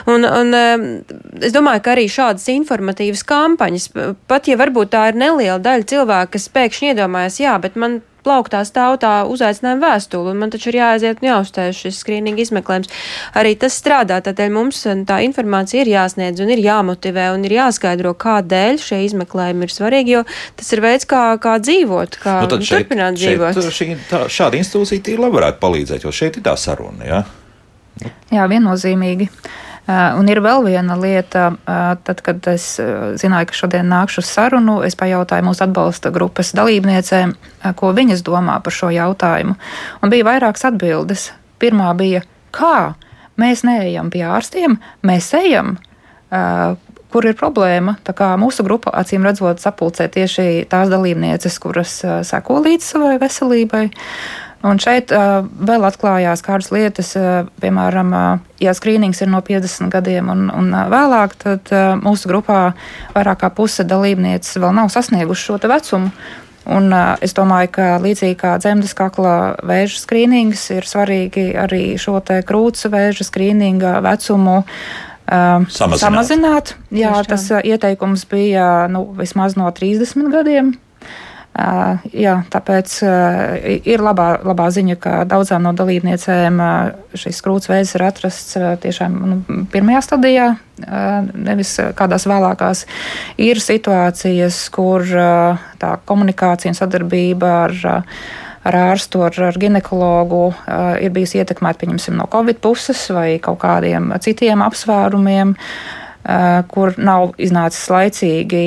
[0.08, 0.86] Un, un eh,
[1.41, 3.89] es domāju, ka arī šādas informatīvas kampaņas,
[4.28, 8.62] pat ja varbūt tā ir neliela daļa cilvēku, kas pēkšņi iedomājas, jā, bet man plauktā
[8.68, 12.92] stāv tā uzaicinājuma vēstule, un man taču ir jāaiziet un jāuzstājas šis skrīninga izmeklējums.
[13.40, 18.13] Arī tas strādā, tādēļ mums tā informācija ir jāsniedz un ir jāmotivē un ir jāskaidro,
[18.20, 20.24] kādēļ šie izmeklējumi ir svarīgi, jo
[20.60, 23.62] tas ir veids, kā, kā dzīvot, kā nu, šeit, turpināt dzīvot.
[23.62, 27.08] Šeit, šī, tā, šāda institūcija tīri labi varētu palīdzēt, jo šeit ir tā saruna.
[27.08, 27.24] Ja?
[28.34, 29.32] Jā, viennozīmīgi.
[29.32, 34.23] Uh, un ir vēl viena lieta, uh, tad, kad es uh, zināju, ka šodien nākšu
[34.26, 37.36] sarunu, es pajautāju mūsu atbalsta grupas dalībniecēm,
[37.80, 39.56] ko viņas domā par šo jautājumu.
[40.04, 41.30] Un bija vairākas atbildes.
[41.62, 42.21] Pirmā bija,
[42.54, 42.93] kā
[43.39, 45.78] mēs neejam pie ārstiem, mēs ejam.
[47.08, 47.95] Kur ir problēma?
[48.06, 51.95] Tā kā mūsu grupa, acīm redzot, sapulcē tieši tās dalībnieces, kuras
[52.28, 53.86] seko līdz savai veselībai.
[53.88, 59.43] Uh, Un šeit uh, vēl atklājās kādas lietas, uh, piemēram, uh, ja skrīnings ir no
[59.46, 62.62] 50 gadiem un, un uh, vēlāk, tad uh, mūsu grupā
[63.13, 66.10] vairāk kā puse dalībnieces vēl nav sasnieguši šo vecumu.
[66.67, 72.17] Un, uh, es domāju, ka līdzīgi kā dzemdas kakla vēža skrīnings, ir svarīgi arī šo
[72.26, 76.02] krūts vēža skrīninga vecumu uh, samazināt.
[76.02, 76.76] samazināt.
[76.89, 80.74] Jā, tas ieteikums bija nu, vismaz no 30 gadiem.
[81.58, 82.91] Jā, tāpēc
[83.89, 86.60] ir labā, labā ziņa, ka daudzām no dalībniecēm
[87.17, 89.38] šis krūts veids ir atrasts tiešām nu,
[89.74, 90.48] pirmajā stadijā,
[91.34, 92.84] nevis kādās vēlākās.
[93.41, 95.08] Ir situācijas, kur
[95.82, 97.80] tā komunikācija un sadarbība ar
[98.67, 100.50] ar ārstu, ar, ar ginekologu
[101.04, 105.56] ir bijusi ietekmēta, pieņemsim, no Covid puses vai kaut kādiem citiem apsvērumiem.
[106.28, 108.62] Eh, kur nav iznācis laicīgi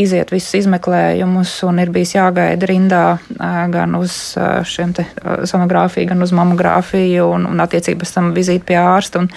[0.00, 4.94] iziet visus izmeklējumus un ir bijis jāgaida rindā eh, gan uz eh, šiem
[5.44, 9.20] sonogrāfiju, gan uz mamogrāfiju un, un attiecības tam vizīti pie ārsta.
[9.20, 9.28] Un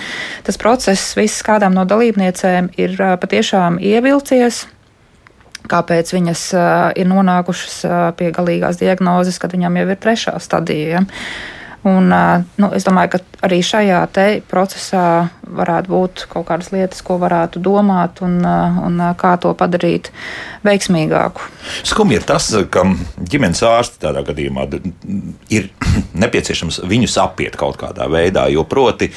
[0.47, 4.61] tas process viss kādām no dalībniecēm ir patiešām ievilcies
[5.65, 10.99] kāpēc viņas uh, ir nonākušas uh, pie galīgās diagnozes, kad viņām jau ir trešā stadija.
[10.99, 11.54] Ja?
[11.85, 13.99] Un, nu, es domāju, ka arī šajā
[14.49, 20.09] procesā varētu būt kaut kādas lietas, ko varētu domāt un, un kā to padarīt
[20.65, 21.45] veiksmīgāku.
[21.85, 22.87] Skumji ir tas, ka
[23.29, 24.65] ģimenes ārsti tādā gadījumā
[25.53, 25.69] ir
[26.25, 29.11] nepieciešams viņus apiet kaut kādā veidā, jo proti,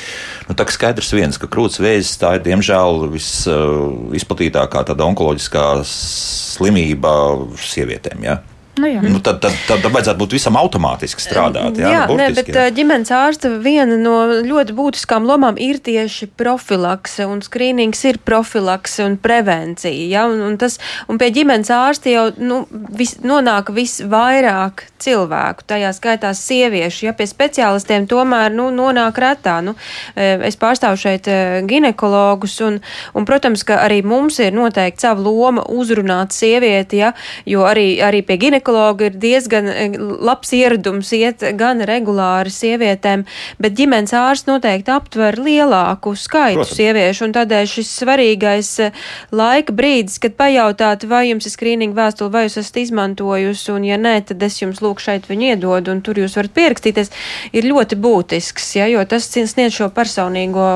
[0.50, 7.16] nu, tā skaidrs viens, ka krūts vēzis tā ir diemžēl visizplatītākā onkoloģiskā slimība
[7.64, 8.28] sievietēm.
[8.28, 8.38] Ja?
[8.79, 9.03] Nu, jā.
[9.03, 11.79] nu, tad, tad, tad vajadzētu būt visam automātiski strādāt.
[11.81, 12.67] Jā, jā nu, ne, bet jā.
[12.75, 19.19] ģimenes ārsta viena no ļoti būtiskām lomām ir tieši profilakse, un skrīnings ir profilakse un
[19.21, 20.07] prevencija.
[20.12, 20.27] Ja?
[20.31, 20.79] Un, un, tas,
[21.11, 27.09] un pie ģimenes ārsta jau nu, vis, nonāk visvairāk cilvēku, tajā skaitā sieviešu.
[27.09, 29.59] Ja pie speciālistiem tomēr nu, nonāk retā.
[29.64, 29.75] Nu,
[30.14, 31.29] es pārstāvu šeit
[31.69, 32.81] ginekologus, un,
[33.14, 37.12] un, protams, ka arī mums ir noteikti sava loma uzrunāt sievieti, ja?
[37.49, 43.24] jo arī, arī pie ginekologu ir diezgan e, labs ieradums iet gan regulāri sievietēm,
[43.59, 46.76] bet ģimenes ārsts noteikti aptver lielāku skaitu Protams.
[46.76, 48.90] sieviešu, un tādēļ šis svarīgais e,
[49.33, 53.98] laika brīdis, kad pajautāt, vai jums ir skrīninga vēstule, vai jūs esat izmantojusi, un ja
[54.00, 57.12] nē, tad es jums lūk šeit viņu iedodu, un tur jūs varat pierakstīties,
[57.52, 60.68] ir ļoti būtisks, ja, jo tas sniedz šo personīgo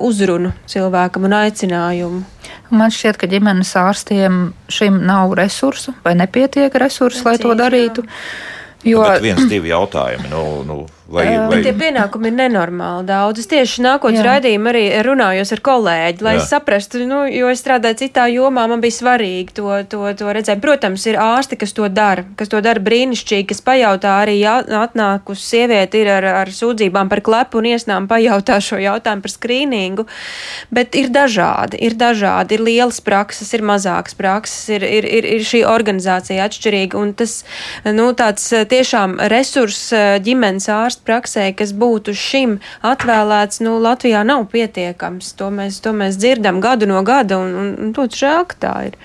[0.00, 2.33] uzrunu cilvēkam un aicinājumu.
[2.74, 4.40] Man šķiet, ka ģimenes ārstiem
[4.72, 8.06] šim nav resursu vai nepietiek resursu, lai to darītu.
[8.84, 9.00] Jo...
[9.00, 10.28] Nu, bet viens, divi jautājumi.
[10.32, 10.82] Nu, nu,
[11.14, 11.46] Vai, vai...
[11.48, 11.60] vai...
[11.62, 13.44] Tie pienākumi ir nenormāli daudz.
[13.44, 16.42] Es tieši nākotnes raidījumā arī runājos ar kolēģi, lai Jā.
[16.42, 20.62] es saprastu, nu, jo es strādāju citā jomā, man bija svarīgi to, to, to redzēt.
[20.64, 26.02] Protams, ir ārsti, kas to dara, kas to dara brīnišķīgi, kas pajautā arī atnākusi sieviete
[26.02, 30.06] ir ar, ar sūdzībām par klepu un iesnām pajautā šo jautājumu par skrīningu.
[30.74, 35.46] Bet ir dažādi, ir dažādi, ir lielas prakses, ir mazākas prakses, ir, ir, ir, ir
[35.46, 37.38] šī organizācija atšķirīga un tas,
[37.86, 39.86] nu, tāds tiešām resurs
[40.24, 45.32] ģimenes ārsta praksē, kas būtu šim atvēlēts, nu, Latvijā nav pietiekams.
[45.38, 48.74] To mēs, to mēs dzirdam gadu no gada, un, un, un ļoti žēl, ka tā
[48.90, 48.98] ir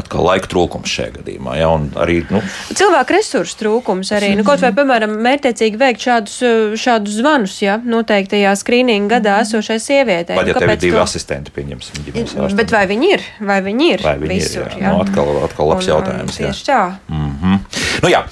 [0.00, 1.56] atkal laika trūkums šajā gadījumā.
[1.58, 1.70] Ja,
[2.02, 2.40] arī, nu,
[2.74, 4.32] Cilvēku resursu trūkums arī.
[4.38, 6.36] Nu, kaut vai, piemēram, mērķiecīgi veikt šādus,
[6.80, 10.36] šādus zvanus, ja noteiktajā skrīninga gadā esošai sievietei.
[10.38, 11.02] Pat ja nu, tev ir divi to...
[11.04, 12.58] asistenti, pieņemsim, ģimenes ārstu.
[12.58, 13.26] Bet vai viņi ir?
[13.44, 14.04] Vai viņi ir?
[14.06, 14.82] Vai viņi visur, ir jā.
[14.82, 14.94] Jā?
[14.94, 16.38] Nu, atkal, atkal labs un, jautājums.
[16.38, 16.80] Un tieši jā.
[16.80, 17.14] tā.
[17.14, 17.80] Mm -hmm.
[18.02, 18.24] nu, jā.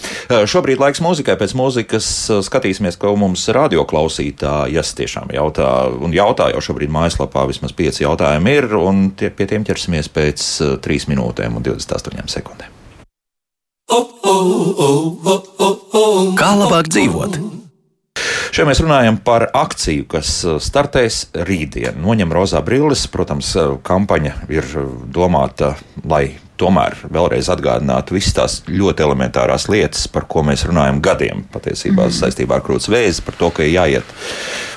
[0.53, 1.39] Šobrīd laiks mūzikai.
[1.43, 2.09] Pēc mūzikas
[2.49, 5.71] skatīsimies, ko mums radioklausītājas tiešām jautā.
[6.03, 10.49] Un jautā jau šobrīd mājaslapā vismaz pieci jautājumi ir, un tie, pie tiem ķersimies pēc
[10.83, 12.71] trīs minūtēm minūtēm un 28 sekundēm.
[16.39, 17.41] Kā labāk dzīvot?
[18.53, 21.97] Šeit mēs runājam par akciju, kas startēs rītdien.
[21.97, 23.07] Noņem rozā brilles.
[23.09, 24.67] Protams, kampaņa ir
[25.09, 31.47] domāta, lai tomēr vēlreiz atgādinātu visas tās ļoti elementārās lietas, par ko mēs runājam gadiem
[31.53, 32.19] patiesībā mm.
[32.21, 34.13] saistībā ar krūts vēzi, par to, ka jāiet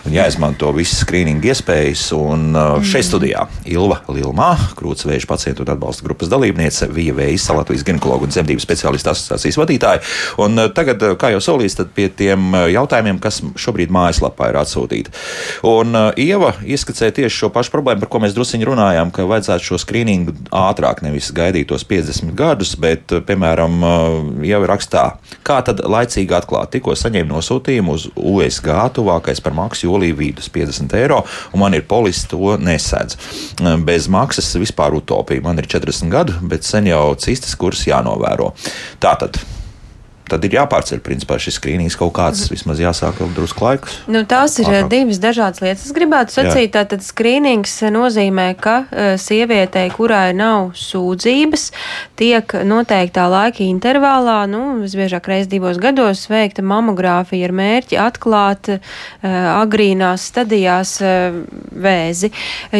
[0.05, 2.05] un jāizmanto visas skrīninga iespējas.
[2.15, 2.85] Un mm.
[2.85, 8.27] šeit studijā Ilva Lilmā, krūts vēža pacientu un atbalsta grupas dalībniece, Vija Veisa, Latvijas ginekologu
[8.27, 10.03] un dzemdību speciālistu asociācijas vadītāja.
[10.45, 14.59] Un uh, tagad, uh, kā jau solījis, tad pie tiem jautājumiem, kas šobrīd mājaslapā ir
[14.61, 15.13] atsūtīti.
[15.69, 19.79] Un Ieva ieskicēja tieši šo pašu problēmu, par ko mēs drusiņi runājām, ka vajadzētu šo
[19.81, 23.81] skrīningu ātrāk, nevis gaidīt tos 50 gadus, bet, piemēram,
[24.45, 25.05] jau ir rakstā,
[25.47, 26.73] kā tad laicīgi atklāt.
[26.75, 31.85] Tikko saņēmu nosūtījumu uz USG tuvākais par maksu jūlija vidus 50 eiro, un man ir
[31.87, 33.17] polis to nesedz.
[33.85, 35.43] Bez maksas vispār utopija.
[35.45, 38.53] Man ir 40 gadu, bet sen jau cistas kurs jānovēro.
[38.99, 39.39] Tātad
[40.29, 42.55] tad ir jāpārceļ principā šis skrīnings kaut kāds, mhm.
[42.55, 43.99] vismaz jāsāk vēl drusku laikus.
[44.11, 44.89] Nu, tās ir ātrāk.
[44.93, 45.85] divas dažādas lietas.
[45.87, 46.81] Es gribētu sacīt, Jā.
[46.81, 51.67] tātad skrīnings nozīmē, ka uh, sievietei, kurai nav sūdzības,
[52.19, 58.81] tiek noteiktā laika intervālā, nu, visbiežāk reiz divos gados, veikta mamogrāfija ar mērķi atklāt uh,
[59.61, 61.39] agrīnās stadijās uh,
[61.71, 62.31] vēzi.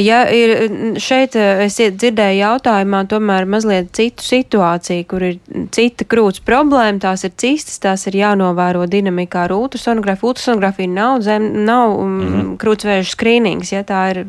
[0.01, 5.39] Ja ir šeit, es dzirdēju jautājumā, tomēr mazliet citu situāciju, kur ir
[5.75, 10.31] cita krūts problēma, tās ir cistas, tās ir jānovēro dinamikā ar ultrasonogrāfiju.
[10.31, 12.55] Ultrasonogrāfija nav, zem, nav mm -hmm.
[12.61, 14.25] krūtsvēžu skrīnings, ja tā ir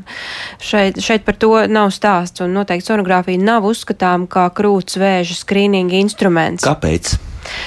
[0.60, 6.64] šeit, šeit par to nav stāsts, un noteikti sonogrāfija nav uzskatām kā krūtsvēžu skrīninga instruments.
[6.64, 7.16] Kāpēc?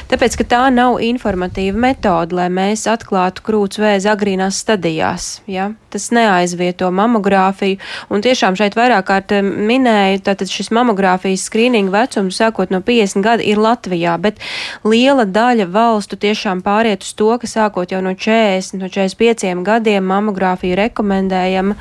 [0.09, 5.27] Tāpēc, ka tā nav informatīva metode, lai mēs atklātu krūts vēzi agrīnās stadijās.
[5.49, 5.69] Ja?
[5.89, 7.79] Tas neaizvieto mamogrāfiju.
[8.13, 13.25] Un tiešām šeit vairāk kārt eh, minēju, tātad šis mamogrāfijas skrīninga vecums sākot no 50
[13.25, 14.41] gada ir Latvijā, bet
[14.83, 20.05] liela daļa valstu tiešām pāriet uz to, ka sākot jau no 40, no 45 gadiem
[20.09, 21.77] mamogrāfija rekomendējama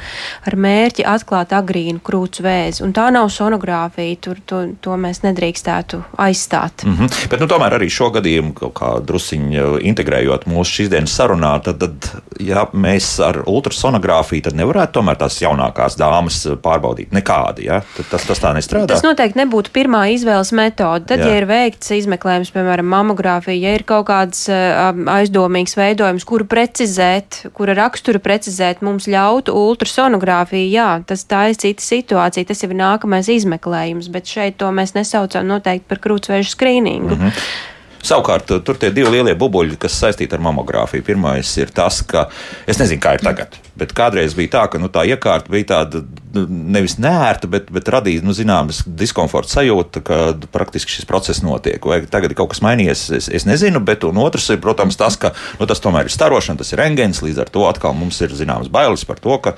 [0.49, 2.85] ar mērķi atklāt agrīnu krūts vēzi.
[2.87, 6.85] Un tā nav sonogrāfija, tur to, to mēs nedrīkstētu aizstāt.
[6.85, 7.29] Mm -hmm.
[7.31, 11.83] Bet, nu, tomēr arī šo gadījumu kaut kā drusciņi integrējot mūsu šīs dienas sarunā, tad,
[11.83, 12.09] tad
[12.43, 17.69] ja mēs ar ultrasonogrāfiju tad nevarētu tomēr tās jaunākās dāmas pārbaudīt nekādi.
[17.69, 17.81] Ja?
[17.97, 18.91] Tad tas, tas tā nestrādā.
[18.93, 21.09] Tas noteikti nebūtu pirmā izvēles metode.
[21.09, 21.31] Tad, Jā.
[21.33, 27.77] ja ir veikts izmeklējums, piemēram, mamogrāfija, ja ir kaut kāds aizdomīgs veidojums, kuru precizēt, kura
[27.79, 33.31] raksturu precizēt mums ļautu ultrasonogrāfiju, jā, tas tā ir cita situācija, tas jau ir nākamais
[33.33, 37.17] izmeklējums, bet šeit to mēs nesaucam noteikti par krūtsvēžu skrīningu.
[37.17, 37.77] Mm -hmm.
[38.05, 41.05] Savukārt, tur tie divi lielie bubuļi, kas saistīti ar mamogrāfiju.
[41.07, 42.29] Pirmais ir tas, ka
[42.69, 46.05] es nezinu, kā ir tagad, bet kādreiz bija tā, ka nu, tā iekārta bija tāda
[46.37, 46.45] nu,
[46.77, 50.21] nevis nērta, bet, bet radīja nu, zināmas diskomforta sajūta, ka
[50.55, 51.83] praktiski šis process notiek.
[51.91, 55.33] Vai tagad ir kaut kas mainījies, es, es nezinu, bet otrs ir, protams, tas, ka
[55.59, 58.71] nu, tas tomēr ir starošana, tas ir rengens, līdz ar to atkal mums ir zināmas
[58.73, 59.57] bailes par to, ka,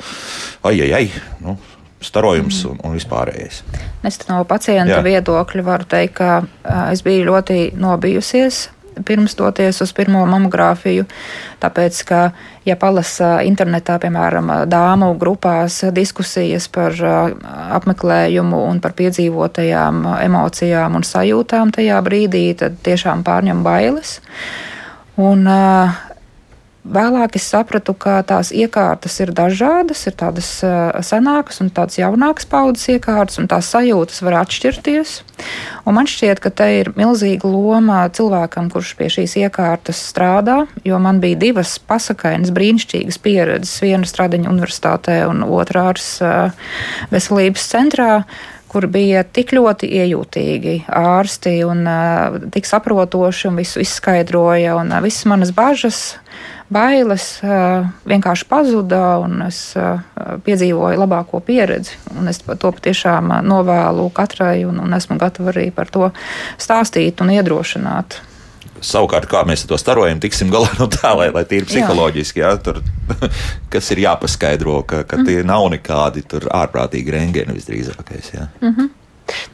[0.64, 1.04] ai, ai, ai,
[1.44, 1.58] nu,
[2.00, 3.62] starojums un, un vispārējais.
[4.06, 5.04] Es no pacienta Jā.
[5.04, 6.42] viedokļa varu teikt, ka
[6.90, 8.68] es biju ļoti nobijusies.
[9.06, 11.06] Pirms doties uz pirmo mamogrāfiju,
[11.62, 12.18] tāpēc, ka,
[12.68, 16.98] ja palasa internetā, piemēram, dāmu grupās diskusijas par
[17.78, 24.18] apmeklējumu un par piedzīvotajām emocijām un sajūtām tajā brīdī, tad tiešām pārņem bailes.
[25.20, 26.09] Un, uh,
[26.80, 30.48] Vēlāk es sapratu, ka tās iekārtas ir dažādas, ir tādas
[31.04, 35.12] senākas un tādas jaunākas paudzes iekārtas, un tās sajūtas var atšķirties.
[35.84, 41.00] Un man šķiet, ka te ir milzīga loma cilvēkam, kurš pie šīs iekārtas strādā, jo
[41.04, 46.14] man bija divas pasakainas brīnišķīgas pieredzes, viena Stradiņa universitātē un otrā ārs
[47.12, 48.14] veselības centrā
[48.70, 54.76] kur bija tik ļoti iejūtīgi ārsti un uh, tik saprotoši un visu izskaidroja.
[54.78, 56.00] Un, uh, visas manas bažas,
[56.70, 57.26] bailes
[58.08, 59.60] vienkārši pazuda, un es
[60.46, 61.98] piedzīvoju labāko pieredzi.
[62.30, 66.10] Es to patiešām novēlu katrai, un, un esmu gatava arī par to
[66.60, 68.20] stāstīt un iedrošināt.
[68.80, 72.80] Savukārt, kā mēs to starojam, tiksim galā no tā, lai, lai tīri psiholoģiski, jā, tur,
[73.72, 78.32] kas ir jāpaskaidro, ka, ka tie nav nekādi ārprātīgi rengeni visdrīzākais.
[78.32, 78.48] Jā.
[78.62, 78.88] Mm -hmm.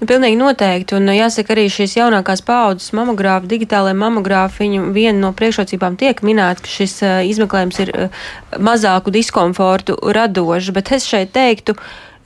[0.01, 0.97] Nu, pilnīgi noteikti.
[0.99, 6.73] Un jāsaka, arī šīs jaunākās paudzes mamogrāfi, digitālajā mamogrāfi, viena no priekšrocībām tiek minēta, ka
[6.73, 8.27] šis uh, izmeklējums ir uh,
[8.59, 10.73] mazāku diskomfortu radošs.
[10.77, 11.77] Bet es šeit teiktu,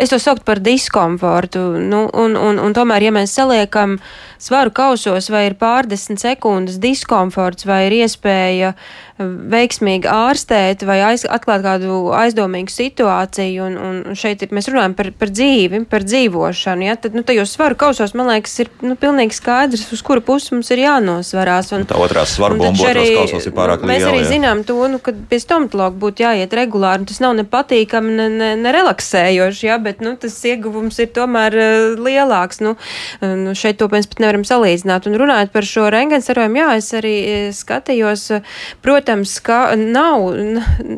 [0.01, 1.63] es to sauktu par diskomfortu.
[1.83, 3.99] Nu, un, un, un tomēr, ja mēs saliekam
[4.41, 11.25] svaru kausos, vai ir pārdesmit sekundes diskomforts, vai ir iespēja uh, veiksmīgi ārstēt vai aiz,
[11.29, 16.87] atklāt kādu aizdomīgu situāciju, un, un šeit ir, mēs runājam par, par dzīvi, par dzīvošanu,
[16.87, 20.55] ja, tad, nu, tajos svaru kausos, man liekas, ir, nu, pilnīgi skaidrs, uz kuru pusi
[20.55, 21.73] mums ir jānosvarās.
[21.77, 23.93] Un, tā otrās svaru bumba otros kausos ir pārāk liela.
[23.93, 24.31] Mēs arī jā.
[24.33, 28.29] zinām to, nu, ka pie stomatologa būtu jāiet regulāri, un tas nav ne patīkami, ne,
[28.33, 32.77] ne, ne relaksējoši, ja, bet, nu, tas ieguvums ir tomēr uh, lielāks, nu,
[33.21, 37.15] nu, šeit to mēs pat nevaram salīdzināt, un runājot par šo rengensarojumu, jā, es arī
[37.57, 38.27] skatījos,
[38.85, 40.31] protams, protams, ka nav,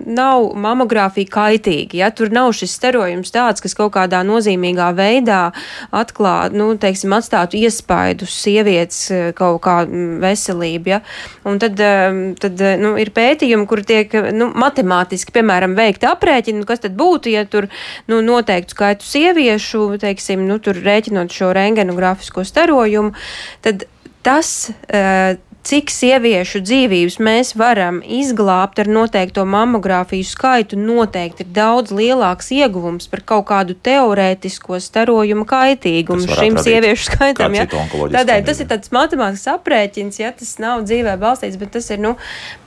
[0.07, 1.97] nav mamogrāfija kaitīga.
[1.97, 2.11] Ja?
[2.13, 5.53] Tur nav šis sterojums tāds, kas kaut kādā nozīmīgā veidā
[5.91, 10.93] atklāt, nu, teiksim, atstātu iespaidu uz sievietes eh, kaut kā veselību.
[10.93, 11.01] Ja?
[11.49, 16.61] Un tad, eh, tad eh, nu, ir pētījumi, kur tiek nu, matemātiski, piemēram, veikti aprēķini,
[16.61, 17.71] nu, kas tad būtu, ja tur
[18.13, 23.17] nu, noteiktu skaitu sieviešu, teiksim, nu, tur rēķinot šo rengenografisko sterojumu,
[23.65, 23.87] tad
[24.23, 24.69] tas.
[24.93, 32.51] Uh, cik sieviešu dzīvības mēs varam izglābt ar noteikto mamogrāfiju skaitu, noteikti ir daudz lielāks
[32.55, 37.55] ieguvums par kaut kādu teorētisko starojumu kaitīgumu šim sieviešu skaitam.
[37.55, 37.67] Ja?
[37.69, 42.17] Tādēļ tas ir tāds matemātisks aprēķins, ja tas nav dzīvē balstīts, bet tas ir nu,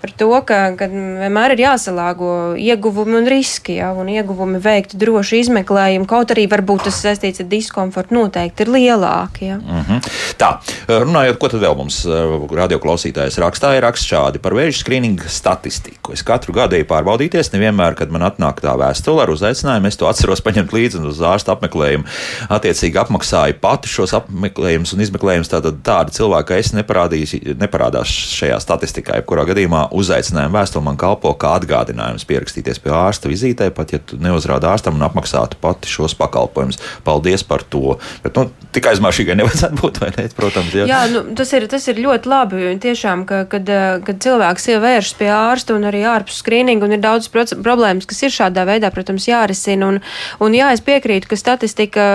[0.02, 3.92] par to, ka, ka vienmēr ir jāsalāgo ieguvumi un riski, ja?
[3.92, 9.52] un ieguvumi veikt drošu izmeklējumu, kaut arī varbūt tas saistīts ar diskomfortu, noteikti ir lielāki.
[9.52, 9.60] Ja?
[9.60, 10.12] Mm -hmm.
[10.40, 10.52] Tā,
[10.88, 15.30] runājot, ko tad vēl mums uh, radio klausītājs rakstā ir raksts šādi par vēža skrīningu
[15.32, 16.14] statistiku.
[16.14, 20.10] Es katru gadu eju pārbaudīties, nevienmēr, kad man atnāk tā vēstule ar uzaicinājumu, es to
[20.10, 22.06] atceros paņemt līdzi uz ārsta apmeklējumu.
[22.54, 25.52] Attiecīgi apmaksāju pati šos apmeklējumus un izmeklējumus.
[25.52, 29.20] Tātad tādi cilvēki, ka es neparādās šajā statistikā.
[29.22, 34.20] Jebkurā gadījumā uzaicinājuma vēstule man kalpo kā atgādinājums pierakstīties pie ārsta vizītē, pat ja tu
[34.22, 36.82] neuzrādi ārstam un apmaksātu pati šos pakalpojumus.
[37.08, 37.98] Paldies par to!
[38.24, 40.28] Bet, nu, tik aizmāšīgai nevajadzētu būt, vai ne?
[40.36, 40.88] Protams, jā.
[40.90, 44.80] jā nu, tas, ir, tas ir ļoti labi tiešām, ka, kad, eh, kad cilvēks jau
[44.84, 48.92] vēršas pie ārsta un arī ārpus skrīninga, un ir daudz problēmas, kas ir šādā veidā,
[48.94, 49.90] protams, jārisina.
[49.90, 50.02] Un,
[50.40, 52.06] un jā, es piekrītu, ka statistika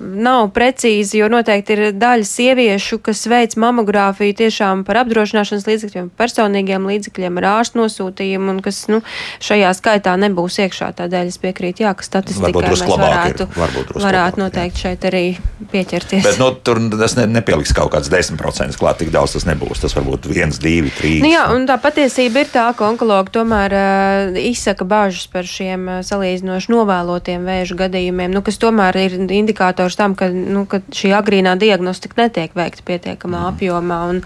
[0.00, 6.88] nav precīza, jo noteikti ir daļa sieviešu, kas veic mamogrāfiju tiešām par apdrošināšanas līdzekļiem, personīgiem
[6.90, 9.02] līdzekļiem ar ārstu nosūtījumu, un kas nu,
[9.40, 10.92] šajā skaitā nebūs iekšā.
[11.00, 14.88] Tādēļ es piekrītu, jā, ka statistikai mēs varētu, ir, varbūt varētu noteikti jā.
[14.88, 15.24] šeit arī
[15.70, 16.24] pieķerties.
[16.26, 19.82] Bet nu, tur tas ne, nepaliks kaut kāds 10% klāt, tik daudz tas nebūs.
[19.82, 21.20] Tas varbūt viens, divi, trīs.
[21.22, 25.86] Nu jā, un tā patiesība ir tā, ka onkologi tomēr uh, izsaka bažas par šiem
[25.88, 31.12] uh, salīdzinoši novēlotiem vēža gadījumiem, nu, kas tomēr ir indikators tam, ka, nu, ka šī
[31.16, 33.50] agrīnā diagnostika netiek veikta pietiekamā mm.
[33.52, 34.22] apjomā, un,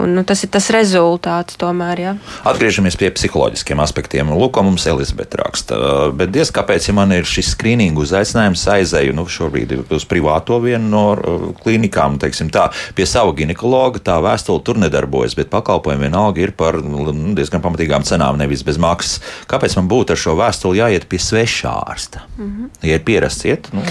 [0.00, 2.00] un nu, tas ir tas rezultāts tomēr.
[2.00, 2.14] Ja.
[2.48, 4.32] Atgriežamies pie psiholoģiskiem aspektiem.
[4.34, 5.78] Lūk, ko mums Elizabete raksta.
[6.16, 10.88] Bet diez kāpēc, ja man ir šis skrīningu uzaicinājums, aizēju nu, šobrīd uz privāto vienu
[10.90, 16.42] no uh, klīnikām, teiksim tā, pie sava ginekologa, tā vēstule tur nedarbojas, bet pakalpojumi vienalga
[16.42, 17.04] ir par nu,
[17.36, 19.20] diezgan pamatīgām cenām, nevis bez maksas.
[19.50, 22.24] Kāpēc man būtu ar šo vēstuli jāiet pie svešā ārsta?
[22.38, 22.88] Mm -hmm.
[22.88, 23.82] Ja ir pierasts iet, nu,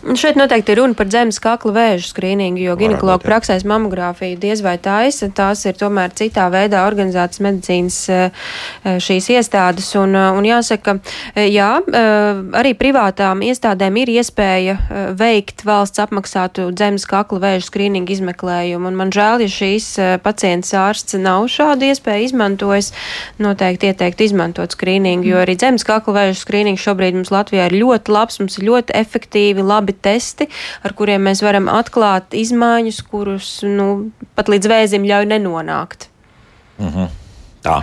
[0.00, 4.78] Šeit noteikti ir runa par zemes kakla vēža skrīningu, jo ginekologu praksēs mamogrāfiju diez vai
[4.80, 5.28] taisa.
[5.36, 8.46] Tās ir tomēr citā veidā organizētas medicīnas eh,
[9.04, 9.90] šīs iestādes.
[10.00, 10.96] Un, eh, un jāsaka,
[11.34, 11.68] eh, jā,
[12.56, 14.76] arī privātām iestādēm ir iespēja
[15.18, 18.88] veikt valsts apmaksātu zemes kakla vēža skrīningu izmeklējumu.
[18.88, 19.90] Un man žēl, ja šīs
[20.24, 22.92] pacients ārsts nav šādu iespēju izmantojis,
[23.42, 28.16] noteikti ieteikt izmantot skrīningu, jo arī zemes kakla vēža skrīnings šobrīd mums Latvijā ir ļoti
[28.16, 30.48] labs, mums ir ļoti efektīvi, labi labi testi,
[30.84, 36.08] ar kuriem mēs varam atklāt izmaiņas, kurus nu, pat līdz vēzim ļauj nenonākt.
[36.78, 37.19] Mhm.
[37.60, 37.82] Tā.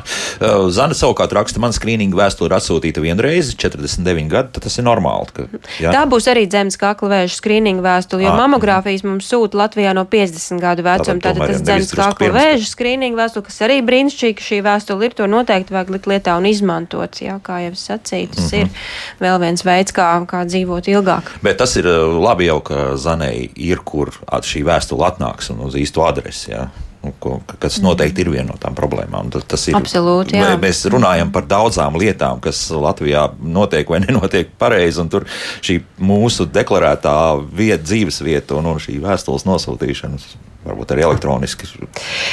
[0.74, 5.30] Zana savukārt raksta, man skrīninga vēstule ir atsūtīta vienreiz, 49 gadi, tad tas ir normāli.
[5.36, 5.46] Ka,
[5.84, 5.92] jā.
[5.94, 10.64] Tā būs arī zemes kakla vēža skrīninga vēstule, jo mamogrāfijas mums sūta Latvijā no 50
[10.64, 11.22] gadu vecuma.
[11.22, 15.16] Tātad, tātad tas zemes kakla vēža skrīninga vēstule, kas arī brīnišķīgi, ka šī vēstule ir,
[15.20, 17.22] to noteikti vajag likt lietā un izmantot.
[17.22, 18.82] Jā, kā jau es sacīju, tas mm -hmm.
[19.22, 21.32] ir vēl viens veids, kā, kā dzīvot ilgāk.
[21.46, 26.02] Bet tas ir labi jau, ka Zanei ir, kur šī vēstule atnāks un uz īsto
[26.08, 26.52] adresi.
[26.52, 26.68] Jā
[27.20, 29.32] ko, kas noteikti ir viena no tām problēmām.
[29.36, 30.54] Tas ir, Absolūti, jā.
[30.62, 35.28] Mēs runājam par daudzām lietām, kas Latvijā notiek vai nenotiek pareizi, un tur
[35.66, 40.30] šī mūsu deklarētā vieta, dzīves vieta un, un šī vēstules nosūtīšanas
[40.68, 41.70] varbūt arī elektroniski.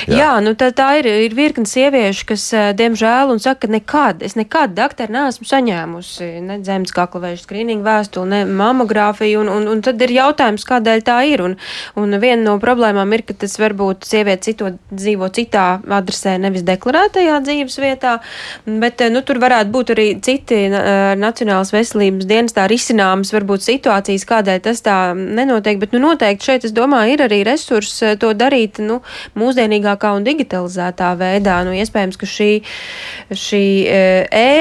[0.08, 2.46] Jā, jā nu tā, tā ir, ir virkni sieviešu, kas,
[2.78, 7.84] diemžēl, un saka, ka nekad, es nekad doktoru neesmu saņēmusi ne zemes kakla vēža skrīningu
[7.86, 11.42] vēstuli, ne mamogrāfiju, un, un, un tad ir jautājums, kādēļ tā ir.
[11.44, 11.56] Un,
[12.00, 15.66] un viena no problēmām ir, ka tas varbūt sieviete cito, dzīvo citā
[15.98, 18.16] adresē, nevis deklarētajā dzīves vietā,
[18.66, 20.62] bet nu, tur varētu būt arī citi
[21.20, 26.74] Nacionālas veselības dienestā risināmas varbūt situācijas, kādēļ tas tā nenotiek, bet nu, noteikti šeit, es
[26.76, 29.00] domāju, ir arī resursi to darīt nu,
[29.38, 31.60] mūsdienīgākā un digitalizētā veidā.
[31.66, 32.50] Nu, iespējams, ka šī,
[33.44, 34.02] šī e,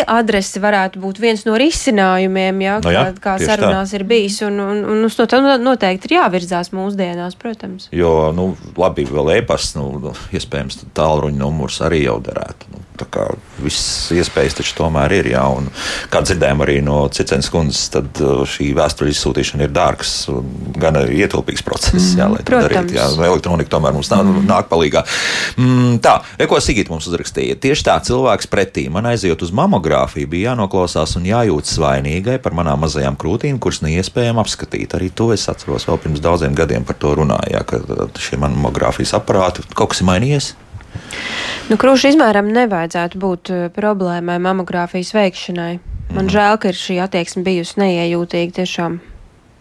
[0.04, 4.00] e-adrese varētu būt viens no risinājumiem, ja, no jā, kā, kā sarunās tā.
[4.00, 4.40] ir bijis.
[4.48, 5.28] Un, un, un uz to
[5.64, 7.90] noteikti ir jāvirzās mūsdienās, protams.
[7.96, 12.74] Jo, nu, labi, vēl e-pasts, nu, nu iespējams, tālruņa numurs arī jau derētu.
[12.74, 13.26] Nu, tā kā
[13.64, 15.30] viss iespējas taču tomēr ir.
[15.34, 15.70] Jā, un,
[16.14, 21.00] kā dzirdējām arī no Cicēnas kundzes, tad uh, šī vēstuļu izsūtīšana ir dārgs un gan
[21.04, 22.14] ietilpīgs process.
[22.14, 22.98] Mm, jā, lai to darītu.
[22.98, 24.46] Jā, elektronika tomēr mums nāk, mm.
[24.50, 25.06] nāk palīgā.
[25.58, 27.58] Mm, tā, ko Sigita mums uzrakstīja.
[27.64, 29.54] Tieši tā cilvēks pretī man aiziet uz
[29.94, 34.96] mamogrāfiju, bija jānoklausās un jājūtas vainīgai par manām mazajām krūtīm, kuras neiespējami apskatīt.
[34.96, 39.64] Arī to es atceros vēl pirms daudziem gadiem par to runāju, ka šie mamogrāfijas aparāti
[39.74, 40.54] kaut kas ir mainījies.
[41.70, 45.80] Nu, krūšu izmēram nevajadzētu būt eh, problēmai mamogrāfijas veikšanai.
[46.14, 46.34] Man mm.
[46.34, 49.00] žēl, ka ir šī attieksme bijusi neiejūtīga tiešām.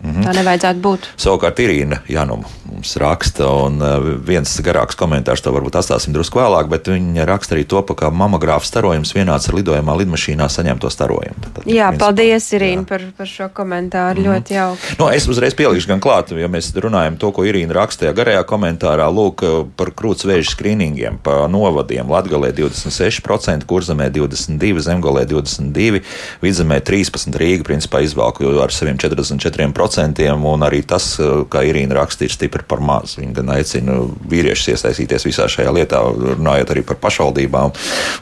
[0.03, 0.25] -hmm.
[0.25, 1.01] Tā nevajadzētu būt.
[1.17, 6.69] Savukārt Irīna Januma mums raksta, un uh, viens garāks komentārs to varbūt atstāsim drusku vēlāk,
[6.73, 11.53] bet viņa raksta arī to, ka mamogrāfa starojums vienāds ar lidojumā lidmašīnā saņemto starojumu.
[11.55, 14.23] Tad, jā, paldies, Irīna, par, par šo komentāru.
[14.23, 14.33] -hmm.
[14.33, 14.97] Ļoti jauki.
[14.99, 19.07] No, es uzreiz pielikšu gan klāt, ja mēs runājam to, ko Irīna rakstīja garajā komentārā,
[19.13, 19.45] lūk,
[19.77, 26.03] par krūts vēža skrīningiem, pa novadiem Latgalē 26%, Kurzemē 22%, Zemgolē 22%,
[26.43, 31.99] Vidzemē 13% Rīga principā izvalku ar saviem 44% procentiem, un arī tas, eh, kā Irīna
[32.01, 33.17] rakstīja, ir stipri par maz.
[33.19, 36.01] Viņa gan aicina vīriešus iesaistīties visā šajā lietā,
[36.37, 37.73] runājot arī par pašvaldībām.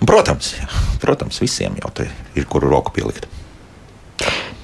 [0.01, 0.67] Un, protams, jā,
[1.01, 3.27] protams, visiem jau te ir kuru roku pielikt.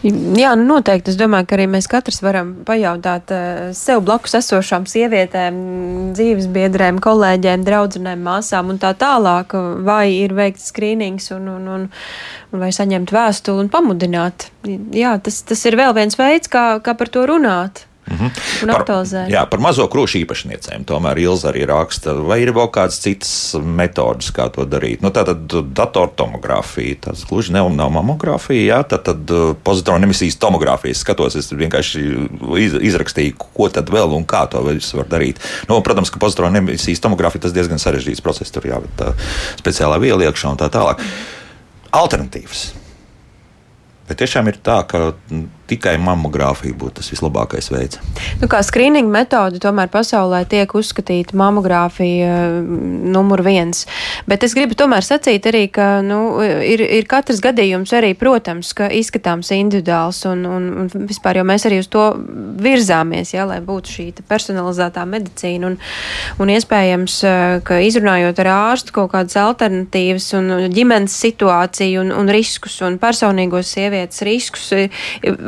[0.07, 1.11] Jā, nu noteikti.
[1.13, 5.57] Es domāju, ka arī mēs katrs varam pajautāt uh, sev blakus esošām sievietēm,
[6.17, 11.89] dzīves biedrēm, kolēģiem, draudzenēm, māsām un tā tālāk, vai ir veikts skrīnings un, un, un,
[12.53, 14.51] un vai saņemt vēstuli un pamudināt.
[14.95, 17.87] Jā, tas, tas ir vēl viens veids, kā, kā par to runāt.
[18.07, 18.71] Mm -hmm.
[18.71, 18.85] par,
[19.29, 20.85] jā, par mazo krūšu īpašniecēm.
[20.87, 25.03] Tomēr Ilza arī raksta, vai ir vēl kādas citas metodas, kā to darīt.
[25.03, 30.39] Nu, tā tad datortomogrāfija, tas gluži nav, nav mamogrāfija, jā, tad, tad uh, pozitronu emisijas
[30.39, 30.91] tomogrāfija.
[30.91, 32.29] Es skatos, es vienkārši
[32.59, 35.43] iz, izrakstīju, ko tad vēl un kā to visu var darīt.
[35.69, 39.03] Nu, protams, ka pozitronu emisijas tomogrāfija tas diezgan sarežģīts process, tur jābūt
[39.59, 41.03] speciālā viela iekšā un tā tālāk.
[41.91, 42.87] Alternatīvas.
[44.07, 45.11] Bet tiešām ir tā, ka
[45.71, 48.01] tikai mammogrāfija būtu tas vislabākais veids.
[48.41, 53.85] Nu, kā skrīninga metode, tomēr pasaulē tiek uzskatīta mammogrāfija mm, numur viens.
[54.31, 58.89] Bet es gribu tomēr sacīt arī, ka nu, ir, ir katrs gadījums arī, protams, ka
[58.93, 62.07] izskatāms individuāls un, un, un vispār jau mēs arī uz to
[62.63, 65.73] virzāmies, ja, lai būtu šī personalizētā medicīna.
[65.73, 65.79] Un,
[66.43, 67.19] un iespējams,
[67.67, 73.75] ka izrunājot ar ārstu kaut kādas alternatīvas un ģimenes situāciju un, un riskus un personīgos
[73.77, 74.71] sievietes riskus,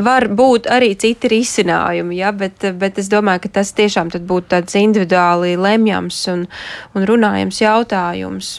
[0.09, 4.79] var būt arī citi risinājumi, ja, bet, bet es domāju, ka tas tiešām būtu tāds
[4.81, 6.49] individuāli lemjams un,
[6.95, 8.57] un runājams jautājums.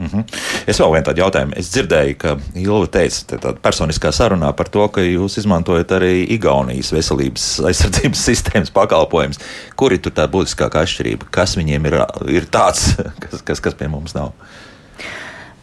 [0.00, 0.24] Mm -hmm.
[0.66, 1.52] Es vēl vienu tādu jautājumu.
[1.56, 6.92] Es dzirdēju, ka Ilva teica, tādā personiskā sarunā par to, ka jūs izmantojat arī Igaunijas
[6.92, 9.38] veselības aizsardzības sistēmas pakalpojumus.
[9.76, 11.26] Kur ir tā būtiskākā atšķirība?
[11.30, 11.94] Kas viņiem ir,
[12.28, 14.32] ir tāds, kas, kas, kas pie mums nav?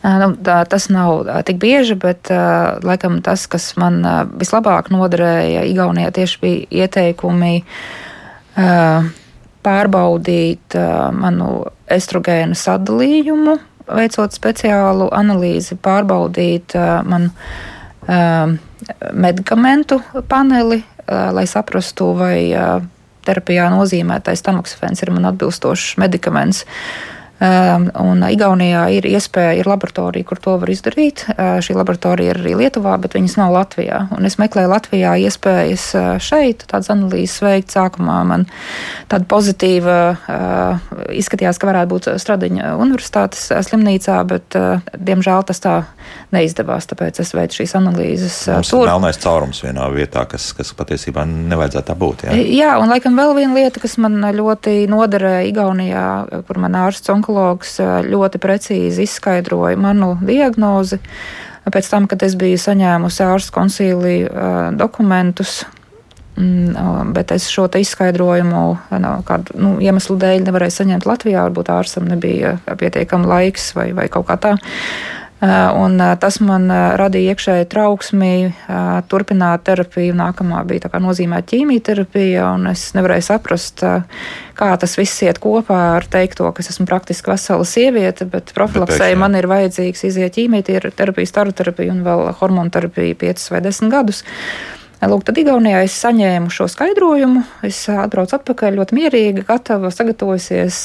[0.08, 2.30] Nu, tā, tas nav tik bieži, bet
[2.86, 4.00] laikam tas, kas man
[4.40, 7.56] vislabāk noderēja Igaunijā, tieši bija ieteikumi
[9.68, 10.78] pārbaudīt
[11.18, 11.50] manu
[11.92, 13.58] estrogēnu sadalījumu,
[13.98, 16.78] veicot speciālu analīzi, pārbaudīt
[17.08, 17.34] manu
[19.28, 20.00] medikamentu
[20.32, 22.40] paneli, lai saprastu, vai
[23.28, 26.64] terapijā nozīmētais tamoksifens ir man atbilstošs medikaments.
[26.64, 31.26] Um, un Igaunijā ir iespēja, ir laboratorija, kur to var izdarīt.
[31.30, 34.08] Uh, šī laboratorija ir arī Lietuvā, bet viņas nav Latvijā.
[34.18, 37.74] Un es meklēju Latvijā iespējas uh, šeit tādas analīzes veikt.
[37.78, 38.48] Sākumā man
[39.12, 39.98] tāda pozitīva
[41.14, 44.56] izskatījās, ka varētu būt Stradiņa universitātes slimnīcā, bet
[44.98, 45.76] diemžēl tas tā
[46.34, 46.88] neizdevās.
[46.90, 48.88] Tāpēc es veicu šīs analīzes Mums tur.
[48.90, 52.26] Melnais caurums vienā vietā, kas, kas patiesībā nevajadzētu tā būt.
[52.28, 52.38] Jā?
[52.38, 56.08] jā, un laikam vēl viena lieta, kas man ļoti noderēja Igaunijā,
[56.48, 61.00] kur man ārsts un onkologs ļoti precīzi izskaidroja manu diagnozi.
[61.68, 64.30] Pēc tam, kad es biju saņēmusi ārstu konsīliju
[64.80, 65.66] dokumentus,
[66.38, 68.78] mm, bet es šo izskaidrojumu
[69.28, 71.44] kādu nu, iemeslu dēļ nevarēju saņemt Latvijā.
[71.50, 74.56] Varbūt ārstam nebija pietiekami laiks vai, vai kaut kā tā.
[75.42, 78.30] Eh, un eh, tas man eh, radīja iekšēju trauksmi,
[79.12, 80.16] turpināt terapiju.
[80.18, 83.84] Nākamā bija nozīmēta ķīmijterapija, un es nevarēju saprast,
[84.58, 89.20] kā tas viss iet kopā ar teikto, ka es esmu praktiski vesela sieviete, bet profilaksēji
[89.20, 94.24] man ir vajadzīgs iziet ķīmijterapiju, staroterapiju un vēl hormonu terapiju 5 vai 10 gadus.
[94.98, 97.44] Lūk, tad Igaunijā es saņēmu šo skaidrojumu.
[97.68, 100.82] Es atbraucu atpakaļ ļoti mierīga, gatava, sagatavojusies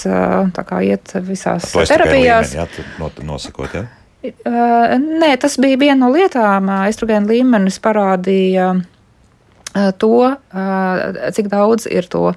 [0.85, 2.53] iet visās terapijās.
[2.53, 3.87] Līmeni, jā, nosakot, jā?
[4.23, 6.69] Uh, nē, tas bija viena no lietām.
[6.87, 12.31] Estrogēna līmenis parādīja uh, to, uh, cik daudz ir to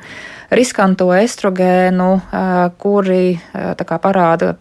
[0.55, 2.07] riskanto estrogēnu,
[2.77, 4.51] kuri kā, parāda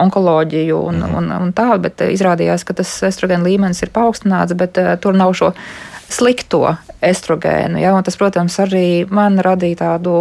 [0.00, 1.18] onkoloģiju un, mhm.
[1.20, 5.52] un, un tā, bet izrādījās, ka tas estrogēna līmenis ir paaugstināts, bet tur nav šo
[6.08, 6.62] slikto
[7.04, 7.78] estrogēnu.
[7.82, 7.92] Ja?
[7.94, 10.14] Un tas, protams, arī man radīja tādu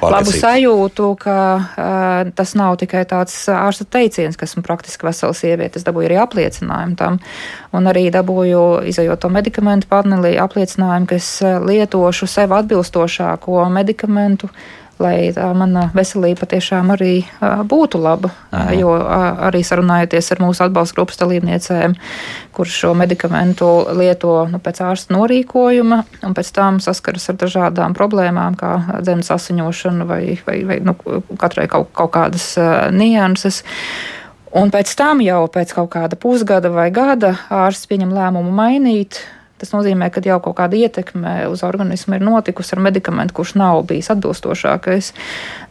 [0.00, 0.12] Pārliecības.
[0.12, 5.80] labu sajūtu, ka uh, tas nav tikai tāds ārsta teiciens, ka esmu praktiski vesela sieviete.
[5.80, 7.20] Es dabūju arī apliecinājumu tam,
[7.76, 14.50] un arī dabūju, izējot to medikamentu panelī, apliecinājumu, ka es lietošu sev atbilstošāko medikamentu
[15.00, 18.30] lai tā mana veselība patiešām arī būtu laba.
[18.52, 18.74] Aha.
[18.76, 18.92] Jo
[19.48, 21.96] arī sarunājoties ar mūsu atbalsta grupas dalībniecēm,
[22.56, 28.58] kurš šo medikamentu lieto nu, pēc ārsta norīkojuma, un pēc tam saskaras ar dažādām problēmām,
[28.60, 30.96] kā dzemdas asiņošana vai, vai, vai nu,
[31.40, 32.52] katrai kaut, kaut kādas
[32.94, 33.64] nianses.
[34.50, 39.22] Un pēc tam jau pēc kaut kāda pusgada vai gada ārsts pieņem lēmumu mainīt
[39.60, 43.82] Tas nozīmē, ka jau kaut kāda ietekme uz organismu ir notikusi ar medikamentu, kurš nav
[43.90, 45.10] bijis atbilstošākais.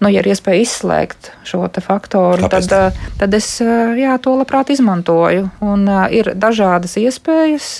[0.03, 3.07] Nu, ja ir iespēja izslēgt šo faktoru, Kāpēc tad, tā?
[3.09, 5.49] Eh, tad es eh, jā, to labprāt izmantoju.
[5.65, 7.71] Un, uh, ir dažādas iespējas.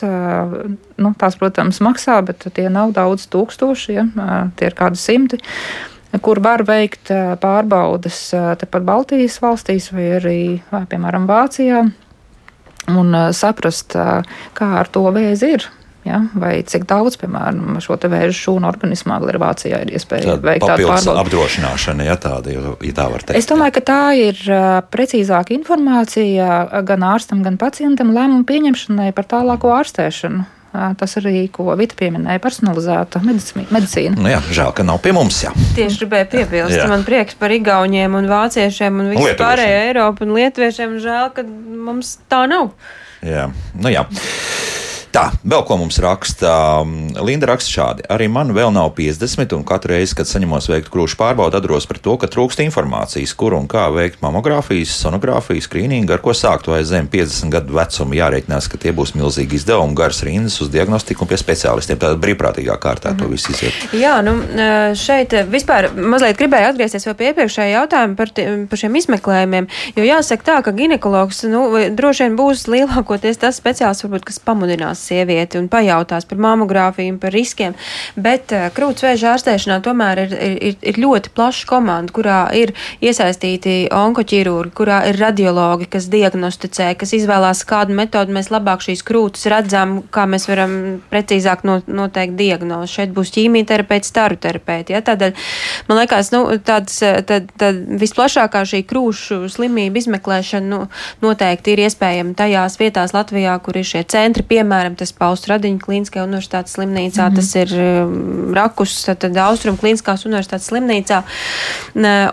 [1.00, 4.06] Nu, tās, protams, maksā, bet tie nav daudz tūkstoši, ja?
[4.58, 5.40] tie ir kādi simti
[6.26, 8.18] kur var veikt pārbaudas
[8.58, 10.40] tepat Baltijas valstīs vai arī,
[10.90, 11.84] piemēram, Vācijā,
[12.90, 13.94] un saprast,
[14.58, 15.68] kā ar to vēzi ir.
[16.10, 16.20] Ja?
[16.42, 20.66] Vai cik daudz, piemēram, šo vēža šūnu organismā vēl ir Vācijā, ir iespēja Tāda veikt
[20.66, 21.24] tādu pārbaudi.
[21.24, 23.38] apdrošināšana, ja tāda, ja tā var teikt.
[23.38, 24.40] Es domāju, ka tā ir
[24.90, 30.48] precīzāka informācija gan ārstam, gan pacientam lēmumu pieņemšanai par tālāko ārstēšanu.
[30.70, 34.14] Tas arī, ko Vita pieminēja, personalizēta medicīna.
[34.22, 35.40] Nu jā, žēl, ka nav pie mums.
[35.42, 35.54] Jā.
[35.74, 36.86] Tieši gribēju piebilst, jā.
[36.92, 41.00] man prieks par igauniem un vāciešiem un visu pārējo Eiropu un lietuviešiem.
[41.02, 42.70] Žēl, ka mums tā nav.
[43.26, 43.50] Jā,
[43.82, 44.06] nu jā.
[45.10, 46.52] Tā, vēl ko mums raksta.
[46.84, 48.04] Um, Linda raksta šādi.
[48.14, 51.98] Arī man vēl nav 50, un katru reizi, kad saņemos veikt krūšu pārbaudi, atceros par
[52.06, 56.84] to, ka trūkst informācijas, kur un kā veikt mamogrāfijas, sonogrāfijas, skrīningu, ar ko sākt vai
[56.86, 58.18] zem 50 gadu vecuma.
[58.20, 61.98] Jārēķinās, ka tie būs milzīgi izdevumi, garas rindas uz diagnostiku un pie speciālistiem.
[61.98, 63.24] Tādā brīvprātīgā kārtā mm -hmm.
[63.26, 63.74] to visu iziet.
[63.98, 64.38] Jā, nu
[64.94, 68.30] šeit vispār mazliet gribēju atgriezties pie iepriekšējā jautājuma par,
[68.70, 71.66] par šiem izmeklējumiem, jo jāsaka tā, ka ginekologs nu,
[71.98, 77.20] droši vien būs lielākoties tas speciālists, varbūt, kas pamudinās sievieti un pajautās par mamogrāfiju un
[77.22, 77.76] par riskiem.
[78.20, 80.36] Bet uh, krūts vēža ārstēšanā tomēr ir,
[80.72, 82.74] ir, ir ļoti plaša komanda, kurā ir
[83.06, 89.48] iesaistīti onkoķirurgi, kurā ir radiologi, kas diagnosticē, kas izvēlās kādu metodu mēs labāk šīs krūtis
[89.52, 90.76] redzam, kā mēs varam
[91.12, 93.00] precīzāk no, noteikt diagnozi.
[93.00, 94.96] Šeit būs ķīmijterapeits, staru terapeiti.
[94.96, 95.04] Ja?
[95.06, 95.36] Tādēļ
[95.90, 100.82] man liekas, nu, tāds, tad, tad visplašākā šī krūšu slimība izmeklēšana nu,
[101.24, 105.80] noteikti ir iespējama tajās vietās Latvijā, kur ir šie centri, piemēram, piemēram, tas Paustu Radiņu
[105.84, 107.36] klīniskajā universitātes slimnīcā, mm -hmm.
[107.36, 111.24] tas ir um, Rakus, tad Austrum klīniskās universitātes slimnīcā.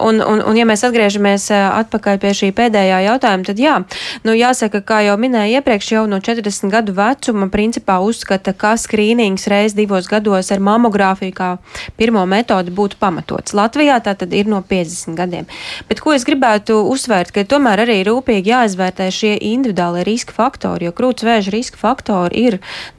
[0.01, 3.83] Un, un, un, ja mēs atgriežamies uh, atpakaļ pie šī pēdējā jautājuma, tad jā,
[4.25, 9.47] nu jāsaka, kā jau minēju iepriekš, jau no 40 gadu vecuma principā uzskata, ka skrīnings
[9.47, 11.59] reiz divos gados ar mamogrāfiju kā
[11.97, 13.55] pirmo metodi būtu pamatots.
[13.55, 15.47] Latvijā tā tad ir no 50 gadiem.
[15.89, 20.93] Bet ko es gribētu uzsvērt, ka tomēr arī rūpīgi jāizvērtē šie individuālie riska faktori, jo
[20.93, 22.46] krūts vēža riska faktori ir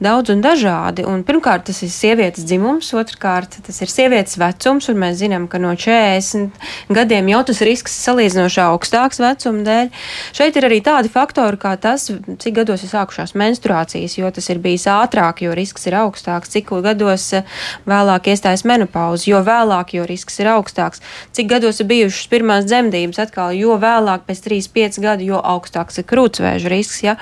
[0.02, 1.04] daudz un dažādi.
[1.08, 5.60] Un pirmkārt, tas ir sievietes dzimums, otrkārt, tas ir sievietes vecums, un mēs zinām, ka
[5.62, 6.52] no 40
[6.94, 9.90] gadiem jau tas risks ir salīdzinoši augstāks vecuma dēļ.
[10.36, 14.62] Šeit ir arī tādi faktori, kā tas, cik gados ir sākušās menstruācijas, jo tas ir
[14.62, 20.06] bijis ātrāk, jo risks ir augstāks, cik gados eh, vēlāk iestājas menopauze, jo vēlāk, jo
[20.08, 21.02] risks ir augstāks,
[21.36, 26.08] cik gados ir bijušas pirmās dzemdības, atkal, jo vēlāk, pēc 3-5 gadu, jo augstāks ir
[26.08, 27.18] krūtsvēža risks, ja?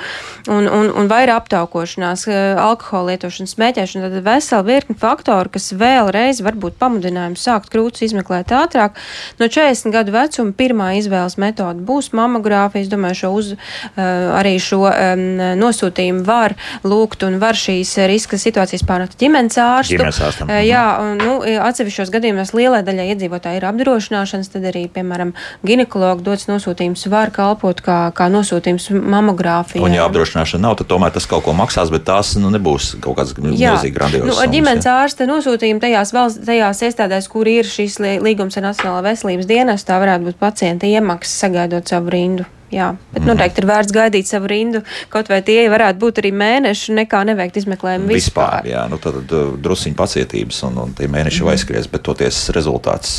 [0.51, 6.41] un, un, un vairāk aptaukošanās, eh, alkohola lietošana, smēķēšana, tad vesela virkni faktoru, kas vēlreiz
[6.45, 8.97] var būt pamudinājums sākt krūtis izmeklēt ātrāk.
[9.41, 12.87] No 40 gadu vecuma pirmā izvēles metode būs mamogrāfija.
[12.87, 14.01] Es domāju, šo uz, uh,
[14.39, 15.25] arī šo um,
[15.61, 16.57] nosūtījumu var
[16.87, 19.97] lūgt un var šīs riska situācijas pārnāt ģimenes ārstu.
[19.97, 20.51] Ģimenes ārstam.
[20.51, 21.37] Uh, jā, un, nu,
[21.67, 25.35] atsevišķos gadījumos lielai daļai iedzīvotāji ir apdrošināšanas, tad arī, piemēram,
[25.67, 29.85] ginekologu dots nosūtījums var kalpot kā, kā nosūtījums mamogrāfijai.
[29.85, 33.19] Un, ja apdrošināšana nav, tad tomēr tas kaut ko maksās, bet tās nu, nebūs kaut
[33.21, 34.27] kāds milzīgi grandios.
[34.29, 39.49] Nu, ģimenes ārsta nosūtījumi tajās, valsts, tajās iestādēs, kur ir šīs līgums ar Nacionālā veselības
[39.51, 42.47] dienestu, tā varētu būt pacienta iemaksa sagaidot savu rindu.
[42.75, 43.29] Jā, bet mm.
[43.31, 44.81] noteikti ir vērts gaidīt savu rindu,
[45.13, 48.65] kaut vai tie varētu būt arī mēneši, nekā neveikt izmeklējumu vispār.
[48.65, 51.53] vispār jā, nu tad uh, drusciņi pacietības un, un tie mēneši mm.
[51.55, 53.13] aizskries, bet toties rezultāts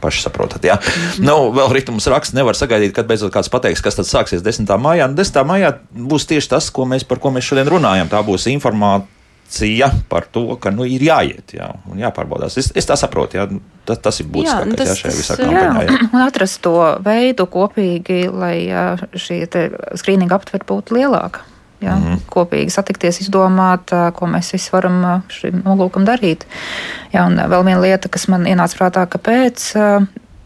[0.00, 0.64] paši saprotat.
[0.64, 0.74] Ja?
[0.74, 1.24] Mm -hmm.
[1.28, 4.78] nu, vēl ritms raksts nevar sagaidīt, kad beidzot kāds pateiks, kas tad sāksies 10.
[4.78, 5.08] maijā.
[5.08, 5.36] 10.
[5.40, 8.08] Nu, maijā būs tieši tas, mēs, par ko mēs šodien runājam.
[8.08, 12.58] Tā būs informācija par to, ka nu, ir jāiet jā, un jāpārbaudās.
[12.58, 13.48] Es, es tā saprotu, jā,
[13.84, 15.82] tas, tas ir būtiskākais jā, nu, jā, šajā visā kampaņā.
[15.84, 16.08] Jā.
[16.12, 18.56] Un atrast to veidu kopīgi, lai
[19.14, 19.46] šī
[19.94, 21.40] skrīninga aptver būtu lielāka.
[21.80, 22.18] Ja, mm -hmm.
[22.28, 26.44] Kopīgi satikties, izdomāt, ko mēs visi varam šim nolūkam darīt.
[27.12, 29.74] Ja, un vēl viena lieta, kas man ienāca prātā, kāpēc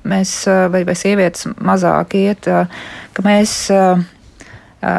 [0.05, 2.45] mēs vai, vai sievietes mazāk iet,
[3.13, 3.73] ka mēs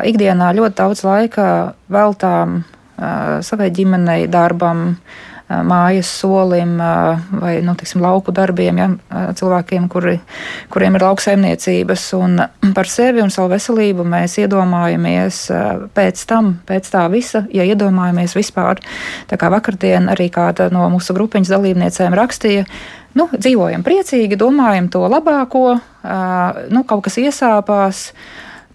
[0.03, 2.63] ikdienā ļoti daudz laika veltām
[3.41, 4.97] savai ģimenei, darbam,
[5.49, 6.75] mājas solim
[7.39, 8.87] vai nu, tiksim, lauku darbiem, ja,
[9.37, 10.15] cilvēkiem, kuri,
[10.73, 12.05] kuriem ir lauksaimniecības.
[12.17, 12.39] Un
[12.77, 15.41] par sevi un savu veselību mēs iedomājamies
[15.95, 18.81] pēc tam, pēc tā visa, ja iedomājamies vispār.
[19.29, 22.65] Tā kā vakardien arī kāda no mūsu grupiņas dalībniecēm rakstīja,
[23.19, 25.77] nu, dzīvojam priecīgi, domājam to labāko,
[26.73, 28.09] nu, kaut kas iesāpās,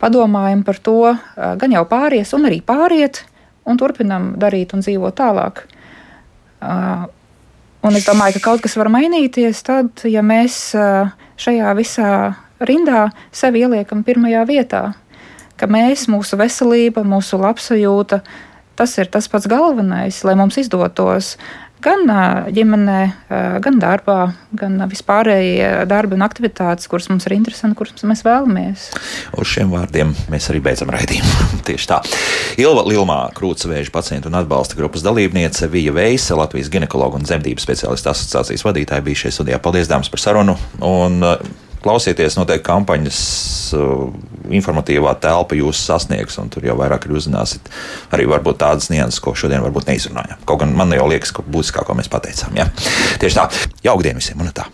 [0.01, 1.01] padomājam par to,
[1.35, 3.25] gan jau pāries un arī pāriet,
[3.69, 5.67] un turpinam darīt un dzīvot tālāk.
[6.61, 7.07] Uh,
[7.87, 12.11] un es domāju, ka kaut kas var mainīties tad, ja mēs uh, šajā visā
[12.61, 14.83] rindā sevi ieliekam pirmajā vietā.
[15.61, 18.21] Ka mēs, mūsu veselība, mūsu labsajūta,
[18.77, 21.35] tas ir tas pats galvenais, lai mums izdotos
[21.85, 22.05] gan
[22.55, 22.99] ģimenē,
[23.65, 24.19] gan darbā,
[24.57, 28.87] gan vispārējie darbi un aktivitātes, kuras mums ir interesanti, kuras mēs vēlamies.
[29.41, 31.49] Uz šiem vārdiem mēs arī beidzam raidījumu.
[31.69, 32.01] Tieši tā.
[32.61, 38.15] Ilva Lilmā, krūtsvēža pacientu un atbalsta grupas dalībniece, Vija Veise, Latvijas ginekologa un dzemdības speciālista
[38.15, 39.61] asociācijas vadītāja bija šeit studijā.
[39.63, 40.57] Paldies, dāmas, par sarunu!
[40.85, 41.21] Un,
[41.85, 43.21] klausieties, noteikti kampaņas
[43.77, 44.09] uh,
[44.51, 47.71] informatīvā telpa jūs sasniegs, un tur jau vairāk uzzināsiet
[48.15, 48.29] arī
[48.59, 50.45] tādas nianses, ko šodien varbūt neizrunājām.
[50.49, 52.59] Kaut gan man jau liekas, ka būtiskāko mēs pateicām.
[52.59, 52.69] Ja?
[53.23, 53.49] Tieši tā,
[53.87, 54.69] jauktdien visiem un tā!